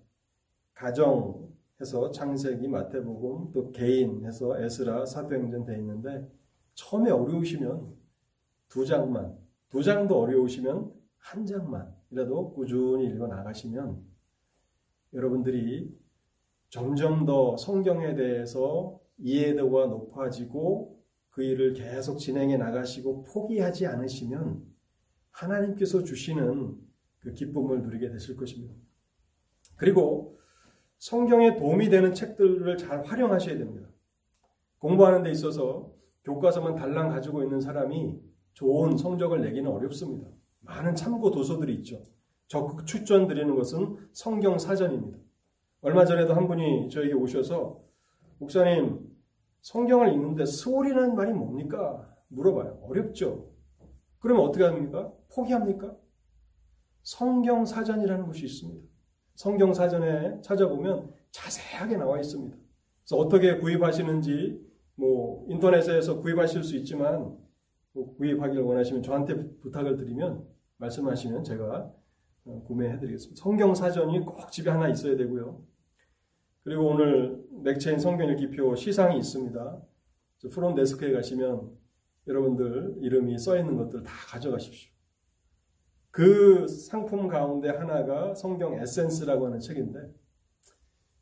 가정 0.75 1.47
해서 1.81 2.11
창세기, 2.11 2.69
마태복음, 2.69 3.53
또 3.53 3.71
개인 3.73 4.25
해서 4.25 4.59
에스라, 4.59 5.07
사도행전 5.07 5.65
돼 5.65 5.77
있는데 5.79 6.27
처음에 6.75 7.11
어려우시면 7.11 7.95
두 8.69 8.85
장만, 8.85 9.37
두 9.71 9.83
장도 9.83 10.19
어려우시면 10.19 10.93
한 11.19 11.47
장만 11.47 11.96
이라도 12.11 12.53
꾸준히 12.53 13.07
읽어 13.07 13.27
나가시면 13.27 14.03
여러분들이 15.13 15.97
점점 16.69 17.27
더 17.27 17.57
성경에 17.57 18.15
대해서 18.15 19.01
이해도가 19.19 19.87
높아지고 19.87 21.03
그 21.31 21.43
일을 21.43 21.75
계속 21.75 22.19
진행해 22.19 22.57
나가시고 22.57 23.25
포기하지 23.25 23.87
않으시면 23.87 24.65
하나님께서 25.31 26.03
주시는 26.03 26.77
그 27.21 27.33
기쁨을 27.33 27.83
누리게 27.83 28.11
되실 28.11 28.37
것입니다. 28.37 28.75
그리고 29.77 30.39
성경에 30.99 31.57
도움이 31.57 31.91
되는 31.91 32.15
책들을 32.15 32.77
잘 32.79 33.05
활용하셔야 33.05 33.59
됩니다. 33.59 33.89
공부하는 34.79 35.23
데 35.23 35.31
있어서 35.31 35.93
교과서만 36.25 36.75
달랑 36.75 37.11
가지고 37.11 37.43
있는 37.43 37.61
사람이 37.61 38.19
좋은 38.55 38.97
성적을 38.97 39.43
내기는 39.43 39.71
어렵습니다. 39.71 40.29
많은 40.67 40.95
참고 40.95 41.31
도서들이 41.31 41.75
있죠. 41.77 42.03
적극 42.49 42.87
추천드리는 42.87 43.55
것은 43.55 44.09
성경 44.13 44.59
사전입니다. 44.59 45.19
얼마 45.81 46.05
전에도 46.05 46.35
한 46.35 46.47
분이 46.47 46.91
저에게 46.91 47.15
오셔서 47.15 47.81
목사님 48.39 49.09
성경을 49.63 50.13
읽는데 50.13 50.45
스월이라는 50.47 51.15
말이 51.15 51.33
뭡니까? 51.33 52.09
물어봐요. 52.29 52.81
어렵죠. 52.83 53.51
그러면 54.19 54.45
어떻게 54.45 54.65
합니까? 54.65 55.13
포기합니까? 55.33 55.97
성경 57.03 57.65
사전이라는 57.65 58.27
것이 58.27 58.45
있습니다. 58.47 58.87
성경 59.35 59.73
사전에 59.75 60.41
찾아보면 60.41 61.13
자세하게 61.31 61.97
나와 61.97 62.19
있습니다. 62.19 62.57
그래서 63.05 63.17
어떻게 63.17 63.59
구입하시는지 63.59 64.61
뭐 64.97 65.47
인터넷에서 65.49 66.21
구입하실 66.21 66.65
수 66.65 66.77
있지만 66.77 67.37
뭐 67.93 68.17
구입하기를 68.17 68.63
원하시면 68.63 69.03
저한테 69.03 69.59
부탁을 69.61 69.97
드리면 69.97 70.47
말씀하시면 70.79 71.45
제가 71.45 71.93
어, 72.45 72.63
구매해 72.67 72.99
드리겠습니다. 72.99 73.41
성경 73.41 73.75
사전이 73.75 74.21
꼭 74.21 74.51
집에 74.51 74.71
하나 74.71 74.89
있어야 74.89 75.17
되고요. 75.17 75.63
그리고 76.63 76.89
오늘 76.89 77.45
맥체인 77.63 77.99
성경 77.99 78.29
읽기표 78.29 78.75
시상이 78.77 79.19
있습니다. 79.19 79.83
프롬 80.53 80.75
데스크에 80.75 81.13
가시면 81.13 81.71
여러분들 82.27 82.97
이름이 83.01 83.39
써 83.39 83.57
있는 83.57 83.77
것들 83.77 84.03
다 84.03 84.13
가져가십시오. 84.29 84.91
그 86.11 86.67
상품 86.67 87.29
가운데 87.29 87.69
하나가 87.69 88.35
성경 88.35 88.75
에센스라고 88.81 89.47
하는 89.47 89.61
책인데 89.61 89.99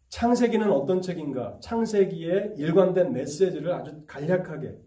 창세기는 0.08 0.70
어떤 0.70 1.00
책인가? 1.02 1.58
창세기에 1.60 2.54
일관된 2.56 3.12
메시지를 3.12 3.72
아주 3.72 4.04
간략하게 4.06 4.78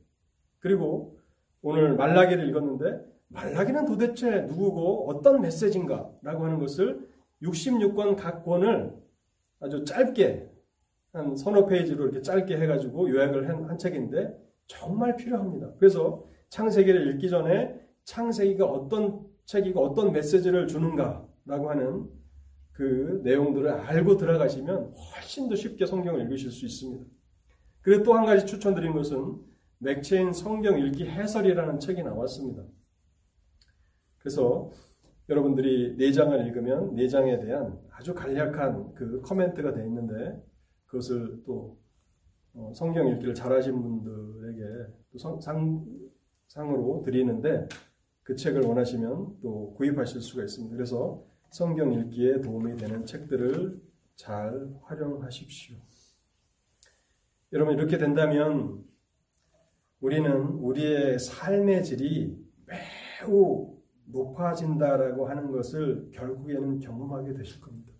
그리고 0.60 1.20
오늘 1.62 1.96
말라기를 1.96 2.48
읽었는데 2.48 3.17
말라기는 3.30 3.86
도대체 3.86 4.42
누구고 4.42 5.10
어떤 5.10 5.42
메시지인가? 5.42 6.10
라고 6.22 6.46
하는 6.46 6.60
것을 6.60 7.08
66권 7.42 8.16
각 8.16 8.44
권을 8.44 8.94
아주 9.60 9.84
짧게 9.84 10.50
한 11.14 11.36
서너 11.36 11.66
페이지로 11.66 12.06
이렇게 12.06 12.22
짧게 12.22 12.58
해가지고 12.58 13.10
요약을 13.10 13.50
한, 13.50 13.66
한 13.66 13.78
책인데 13.78 14.38
정말 14.68 15.16
필요합니다. 15.16 15.74
그래서 15.78 16.26
창세기를 16.50 17.16
읽기 17.16 17.30
전에 17.30 17.80
창세기가 18.06 18.66
어떤 18.66 19.26
책이고 19.46 19.82
어떤 19.84 20.12
메시지를 20.12 20.68
주는가라고 20.68 21.70
하는 21.70 22.10
그 22.72 23.22
내용들을 23.24 23.70
알고 23.70 24.18
들어가시면 24.18 24.94
훨씬 24.94 25.50
더 25.50 25.56
쉽게 25.56 25.86
성경을 25.86 26.22
읽으실 26.22 26.52
수 26.52 26.66
있습니다. 26.66 27.06
그리고 27.82 28.04
또 28.04 28.14
한 28.14 28.26
가지 28.26 28.46
추천드린 28.46 28.94
것은 28.94 29.38
맥체인 29.80 30.34
성경 30.34 30.78
읽기 30.80 31.06
해설이라는 31.08 31.80
책이 31.80 32.04
나왔습니다. 32.04 32.64
그래서 34.28 34.70
여러분들이 35.30 35.96
내장을 35.96 36.46
읽으면 36.46 36.96
내장에 36.96 37.40
대한 37.40 37.80
아주 37.92 38.14
간략한 38.14 38.94
그 38.94 39.22
커멘트가 39.22 39.74
되어 39.74 39.86
있는데 39.86 40.44
그것을 40.86 41.44
또 41.46 41.78
어, 42.54 42.74
성경 42.76 43.08
읽기를 43.08 43.34
잘하신 43.34 43.82
분들에게 43.82 44.92
상, 45.40 45.86
상으로 46.48 47.04
드리는데 47.06 47.70
그 48.24 48.36
책을 48.36 48.64
원하시면 48.64 49.38
또 49.42 49.74
구입하실 49.76 50.20
수가 50.20 50.44
있습니다. 50.44 50.76
그래서 50.76 51.24
성경 51.50 51.94
읽기에 51.94 52.42
도움이 52.42 52.76
되는 52.76 53.06
책들을 53.06 53.82
잘 54.16 54.68
활용하십시오. 54.84 55.78
여러분 57.54 57.76
이렇게 57.76 57.98
된다면 57.98 58.84
우리는 60.02 60.30
우리의 60.30 61.18
삶의 61.18 61.86
질이 61.86 62.38
매우 62.66 63.77
높아진다라고 64.08 65.28
하는 65.28 65.52
것을 65.52 66.10
결국에는 66.12 66.80
경험하게 66.80 67.34
되실 67.34 67.62
겁니다. 67.62 67.94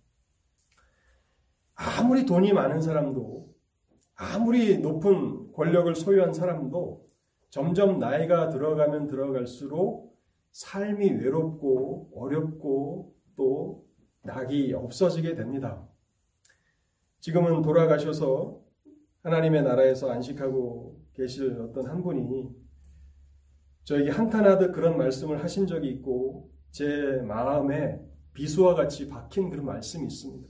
아무리 1.74 2.26
돈이 2.26 2.52
많은 2.52 2.80
사람도 2.80 3.54
아무리 4.14 4.78
높은 4.78 5.52
권력을 5.52 5.94
소유한 5.94 6.32
사람도 6.32 7.06
점점 7.50 7.98
나이가 7.98 8.48
들어가면 8.50 9.06
들어갈수록 9.06 10.18
삶이 10.52 11.10
외롭고 11.12 12.10
어렵고 12.14 13.14
또 13.36 13.86
낙이 14.22 14.72
없어지게 14.74 15.34
됩니다. 15.36 15.86
지금은 17.20 17.62
돌아가셔서 17.62 18.60
하나님의 19.22 19.62
나라에서 19.62 20.10
안식하고 20.10 21.00
계실 21.14 21.60
어떤 21.60 21.86
한 21.86 22.02
분이 22.02 22.48
저에게 23.88 24.10
한탄하듯 24.10 24.72
그런 24.72 24.98
말씀을 24.98 25.42
하신 25.42 25.66
적이 25.66 25.88
있고 25.88 26.50
제 26.70 27.22
마음에 27.26 27.98
비수와 28.34 28.74
같이 28.74 29.08
박힌 29.08 29.48
그런 29.48 29.64
말씀이 29.64 30.04
있습니다. 30.04 30.46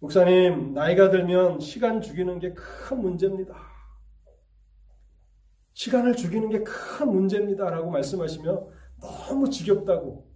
목사님, 0.00 0.74
나이가 0.74 1.10
들면 1.10 1.60
시간 1.60 2.00
죽이는 2.00 2.40
게 2.40 2.52
큰 2.52 3.00
문제입니다. 3.00 3.54
시간을 5.74 6.16
죽이는 6.16 6.50
게 6.50 6.64
큰 6.64 7.12
문제입니다. 7.12 7.70
라고 7.70 7.92
말씀하시며 7.92 8.66
너무 9.00 9.48
지겹다고, 9.48 10.28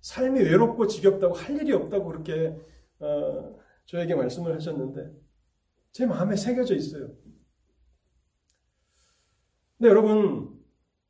삶이 0.00 0.38
외롭고 0.38 0.86
지겹다고 0.86 1.34
할 1.34 1.56
일이 1.60 1.72
없다고 1.72 2.04
그렇게 2.06 2.56
어, 3.00 3.58
저에게 3.86 4.14
말씀을 4.14 4.54
하셨는데 4.54 5.10
제 5.90 6.06
마음에 6.06 6.36
새겨져 6.36 6.76
있어요. 6.76 7.08
근데 9.76 9.90
여러분, 9.90 10.51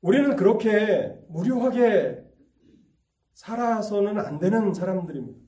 우리는 0.02 0.36
그렇게 0.36 1.16
무료하게 1.28 2.22
살아서는 3.34 4.18
안 4.18 4.38
되는 4.38 4.74
사람들입니다. 4.74 5.40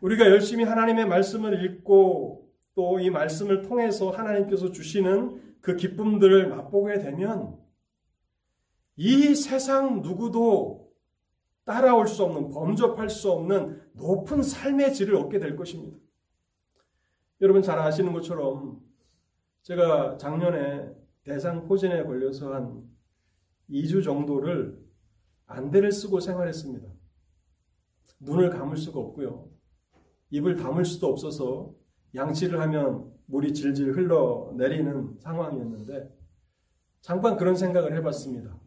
우리가 0.00 0.26
열심히 0.26 0.64
하나님의 0.64 1.06
말씀을 1.06 1.64
읽고 1.64 2.48
또 2.74 3.00
이 3.00 3.10
말씀을 3.10 3.62
통해서 3.62 4.10
하나님께서 4.10 4.70
주시는 4.70 5.58
그 5.60 5.74
기쁨들을 5.74 6.48
맛보게 6.48 7.00
되면 7.00 7.58
이 8.94 9.34
세상 9.34 10.00
누구도 10.00 10.88
따라올 11.64 12.06
수 12.06 12.22
없는, 12.22 12.50
범접할 12.50 13.10
수 13.10 13.32
없는 13.32 13.82
높은 13.94 14.44
삶의 14.44 14.94
질을 14.94 15.16
얻게 15.16 15.40
될 15.40 15.56
것입니다. 15.56 15.98
여러분 17.40 17.62
잘 17.62 17.80
아시는 17.80 18.12
것처럼 18.12 18.80
제가 19.62 20.16
작년에 20.16 20.88
대상 21.24 21.66
포진에 21.66 22.04
걸려서 22.04 22.54
한 22.54 22.84
2주 23.70 24.02
정도를 24.02 24.78
안대를 25.46 25.92
쓰고 25.92 26.20
생활했습니다. 26.20 26.88
눈을 28.20 28.50
감을 28.50 28.76
수가 28.76 28.98
없고요. 29.00 29.50
입을 30.30 30.56
담을 30.56 30.84
수도 30.84 31.08
없어서 31.08 31.74
양치를 32.14 32.60
하면 32.60 33.12
물이 33.26 33.54
질질 33.54 33.92
흘러내리는 33.92 35.18
상황이었는데 35.20 36.16
잠깐 37.00 37.36
그런 37.36 37.54
생각을 37.54 37.94
해봤습니다. 37.96 38.58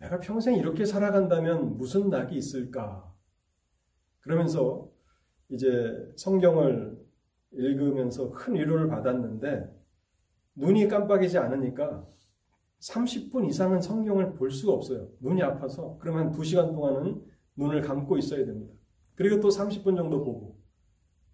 내가 0.00 0.18
평생 0.18 0.56
이렇게 0.56 0.84
살아간다면 0.84 1.76
무슨 1.76 2.10
낙이 2.10 2.36
있을까? 2.36 3.12
그러면서 4.20 4.90
이제 5.48 6.12
성경을 6.16 7.04
읽으면서 7.52 8.30
큰 8.30 8.54
위로를 8.54 8.88
받았는데 8.88 9.70
눈이 10.56 10.88
깜빡이지 10.88 11.38
않으니까 11.38 12.06
30분 12.90 13.48
이상은 13.48 13.80
성경을 13.80 14.34
볼 14.34 14.50
수가 14.50 14.72
없어요. 14.72 15.08
눈이 15.20 15.42
아파서 15.42 15.96
그러면 16.00 16.32
2시간 16.32 16.74
동안은 16.74 17.24
눈을 17.56 17.80
감고 17.80 18.18
있어야 18.18 18.44
됩니다. 18.44 18.74
그리고 19.14 19.40
또 19.40 19.48
30분 19.48 19.96
정도 19.96 20.22
보고 20.22 20.60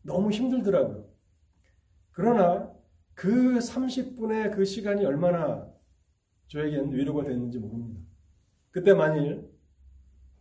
너무 0.03 0.31
힘들더라고요. 0.31 1.09
그러나 2.13 2.73
그 3.15 3.59
30분의 3.59 4.55
그 4.55 4.65
시간이 4.65 5.05
얼마나 5.05 5.69
저에겐 6.49 6.93
위로가 6.93 7.25
됐는지 7.25 7.59
모릅니다. 7.59 8.01
그때 8.71 8.95
만일 8.95 9.51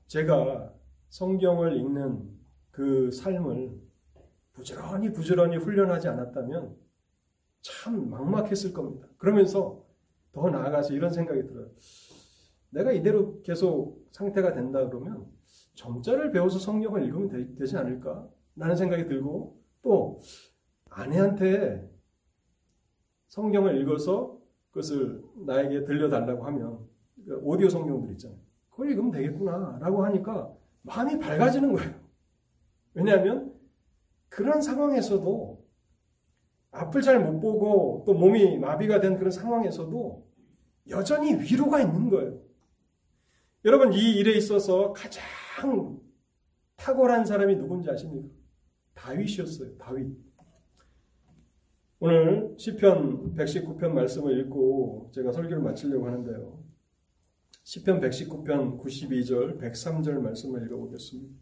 제가 0.07 0.73
성경을 1.09 1.75
읽는 1.77 2.37
그 2.71 3.11
삶을 3.11 3.79
부지런히 4.53 5.11
부지런히 5.11 5.57
훈련하지 5.57 6.07
않았다면 6.07 6.75
참 7.61 8.09
막막했을 8.09 8.73
겁니다. 8.73 9.07
그러면서 9.17 9.88
더 10.31 10.49
나아가서 10.49 10.93
이런 10.93 11.11
생각이 11.11 11.45
들어요. 11.45 11.69
내가 12.71 12.91
이대로 12.91 13.41
계속 13.41 14.07
상태가 14.11 14.53
된다 14.53 14.87
그러면 14.87 15.25
점자를 15.75 16.31
배워서 16.31 16.59
성경을 16.59 17.03
읽으면 17.05 17.55
되, 17.55 17.65
지 17.65 17.77
않을까? 17.77 18.27
라는 18.55 18.75
생각이 18.75 19.07
들고 19.07 19.59
또 19.81 20.19
아내한테 20.89 21.89
성경을 23.27 23.81
읽어서 23.81 24.39
그것을 24.71 25.23
나에게 25.45 25.83
들려달라고 25.83 26.45
하면 26.45 26.79
그 27.25 27.39
오디오 27.43 27.69
성경들 27.69 28.11
있잖아요. 28.13 28.39
그걸 28.69 28.91
읽으면 28.91 29.11
되겠구나 29.11 29.77
라고 29.79 30.03
하니까 30.05 30.53
마음이 30.81 31.19
밝아지는 31.19 31.73
거예요. 31.73 31.93
왜냐하면 32.93 33.53
그런 34.29 34.61
상황에서도 34.61 35.58
앞을 36.71 37.01
잘 37.01 37.19
못 37.19 37.39
보고 37.39 38.03
또 38.05 38.13
몸이 38.13 38.57
마비가 38.59 38.99
된 38.99 39.17
그런 39.17 39.31
상황에서도 39.31 40.27
여전히 40.89 41.35
위로가 41.35 41.81
있는 41.81 42.09
거예요. 42.09 42.39
여러분 43.65 43.93
이 43.93 44.15
일에 44.15 44.33
있어서 44.33 44.93
가장 44.93 45.99
탁월한 46.77 47.25
사람이 47.25 47.55
누군지 47.57 47.89
아십니까? 47.89 48.29
다윗이었어요. 48.93 49.77
다윗. 49.77 50.07
오늘 51.99 52.55
시편 52.57 53.35
119편 53.35 53.89
말씀을 53.89 54.39
읽고 54.39 55.11
제가 55.13 55.33
설교를 55.33 55.61
마치려고 55.61 56.05
하는데요. 56.07 56.63
시편 57.63 57.99
119편 57.99 58.81
92절 58.81 59.59
103절 59.59 60.19
말씀을 60.21 60.65
읽어보겠습니다. 60.65 61.35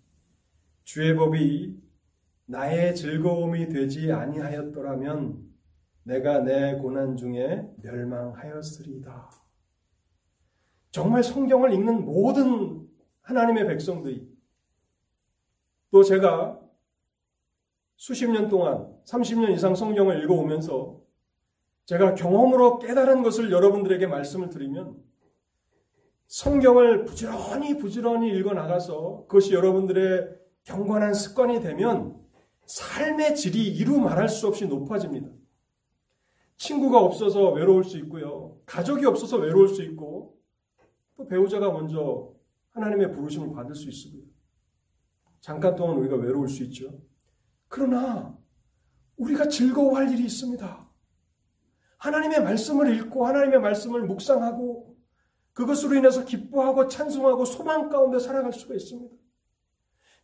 주의 0.83 1.15
법이 1.15 1.77
나의 2.47 2.95
즐거움이 2.95 3.67
되지 3.67 4.11
아니하였더라면 4.11 5.45
내가 6.03 6.39
내 6.39 6.75
고난 6.75 7.17
중에 7.17 7.69
멸망하였으리다. 7.83 9.29
정말 10.91 11.21
성경을 11.23 11.73
읽는 11.73 12.05
모든 12.05 12.87
하나님의 13.21 13.67
백성들이 13.67 14.25
또 15.91 16.03
제가 16.03 16.61
수십 17.97 18.29
년 18.29 18.47
동안 18.47 18.95
30년 19.05 19.51
이상 19.51 19.75
성경을 19.75 20.23
읽어오면서 20.23 21.01
제가 21.85 22.15
경험으로 22.15 22.79
깨달은 22.79 23.23
것을 23.23 23.51
여러분들에게 23.51 24.07
말씀을 24.07 24.49
드리면 24.49 24.95
성경을 26.27 27.05
부지런히 27.05 27.77
부지런히 27.77 28.29
읽어 28.37 28.53
나가서 28.53 29.25
그것이 29.27 29.53
여러분들의 29.53 30.29
경건한 30.63 31.13
습관이 31.13 31.61
되면 31.61 32.26
삶의 32.67 33.35
질이 33.35 33.67
이루 33.67 33.99
말할 33.99 34.29
수 34.29 34.47
없이 34.47 34.67
높아집니다. 34.67 35.29
친구가 36.57 36.99
없어서 36.99 37.51
외로울 37.51 37.83
수 37.83 37.97
있고요. 37.99 38.59
가족이 38.65 39.05
없어서 39.05 39.37
외로울 39.37 39.69
수 39.69 39.83
있고 39.83 40.37
또 41.15 41.27
배우자가 41.27 41.71
먼저 41.71 42.33
하나님의 42.71 43.13
부르심을 43.13 43.53
받을 43.53 43.73
수 43.73 43.89
있습니다. 43.89 44.27
잠깐 45.39 45.75
동안 45.75 45.97
우리가 45.97 46.15
외로울 46.17 46.49
수 46.49 46.63
있죠. 46.63 47.01
그러나 47.67 48.37
우리가 49.15 49.47
즐거워할 49.47 50.11
일이 50.11 50.25
있습니다. 50.25 50.87
하나님의 51.97 52.43
말씀을 52.43 52.95
읽고 52.95 53.25
하나님의 53.25 53.59
말씀을 53.59 54.03
묵상하고 54.03 54.95
그것으로 55.53 55.95
인해서 55.95 56.25
기뻐하고 56.25 56.87
찬송하고 56.87 57.45
소망 57.45 57.89
가운데 57.89 58.19
살아갈 58.19 58.53
수가 58.53 58.75
있습니다. 58.75 59.15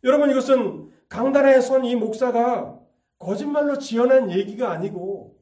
여러분 0.04 0.30
이것은 0.30 0.93
강단에 1.14 1.60
선 1.60 1.84
이 1.84 1.94
목사가 1.94 2.76
거짓말로 3.20 3.78
지어낸 3.78 4.32
얘기가 4.32 4.72
아니고 4.72 5.40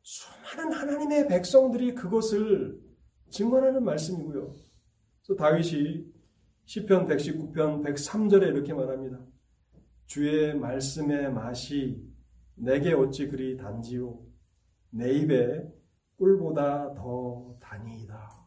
수많은 0.00 0.72
하나님의 0.72 1.28
백성들이 1.28 1.94
그것을 1.94 2.80
증언하는 3.28 3.84
말씀이고요. 3.84 4.54
그래서 5.20 5.36
다윗이 5.38 6.06
시편 6.64 7.06
119편 7.06 7.84
103절에 7.84 8.44
이렇게 8.44 8.72
말합니다. 8.72 9.20
주의 10.06 10.54
말씀의 10.54 11.30
맛이 11.34 12.02
내게 12.54 12.94
어찌 12.94 13.28
그리 13.28 13.58
단지요 13.58 14.18
내 14.88 15.12
입에 15.12 15.70
꿀보다 16.16 16.94
더 16.94 17.54
다니이다. 17.60 18.46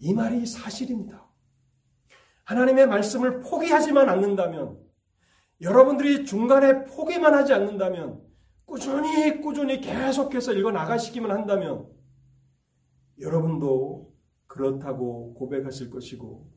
이 0.00 0.12
말이 0.12 0.44
사실입니다. 0.44 1.26
하나님의 2.44 2.88
말씀을 2.88 3.40
포기하지만 3.40 4.10
않는다면 4.10 4.83
여러분들이 5.64 6.26
중간에 6.26 6.84
포기만 6.84 7.32
하지 7.32 7.54
않는다면 7.54 8.22
꾸준히 8.66 9.40
꾸준히 9.40 9.80
계속해서 9.80 10.52
읽어 10.52 10.70
나가시기만 10.70 11.30
한다면 11.30 11.90
여러분도 13.18 14.14
그렇다고 14.46 15.32
고백하실 15.34 15.88
것이고 15.88 16.52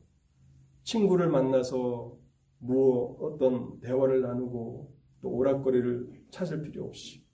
친구를 0.82 1.28
만나서 1.30 2.18
뭐 2.58 3.16
어떤 3.20 3.80
대화를 3.80 4.20
나누고 4.20 4.94
또 5.22 5.30
오락거리를 5.30 6.26
찾을 6.30 6.62
필요 6.62 6.84
없이 6.84 7.26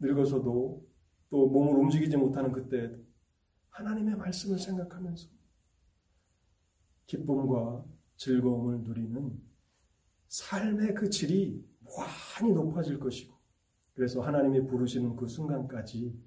늙어서도 0.00 0.84
또 1.30 1.46
몸을 1.48 1.78
움직이지 1.78 2.16
못하는 2.16 2.50
그때에도 2.50 2.98
하나님의 3.70 4.16
말씀을 4.16 4.58
생각하면서 4.58 5.28
기쁨과 7.06 7.84
즐거움을 8.16 8.82
누리는 8.82 9.53
삶의 10.28 10.94
그 10.94 11.10
질이 11.10 11.64
많이 11.96 12.52
높아질 12.52 12.98
것이고 12.98 13.34
그래서 13.94 14.20
하나님이 14.20 14.66
부르시는 14.66 15.16
그 15.16 15.28
순간까지 15.28 16.18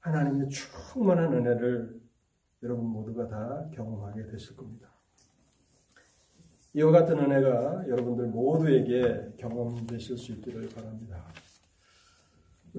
하나님의 0.00 0.48
충만한 0.48 1.32
은혜를 1.32 2.00
여러분 2.62 2.86
모두가 2.86 3.28
다 3.28 3.70
경험하게 3.72 4.26
되실 4.26 4.56
겁니다. 4.56 4.92
이와 6.74 6.90
같은 6.90 7.18
은혜가 7.18 7.88
여러분들 7.88 8.28
모두에게 8.28 9.34
경험되실 9.36 10.16
수 10.16 10.32
있기를 10.32 10.68
바랍니다. 10.70 11.24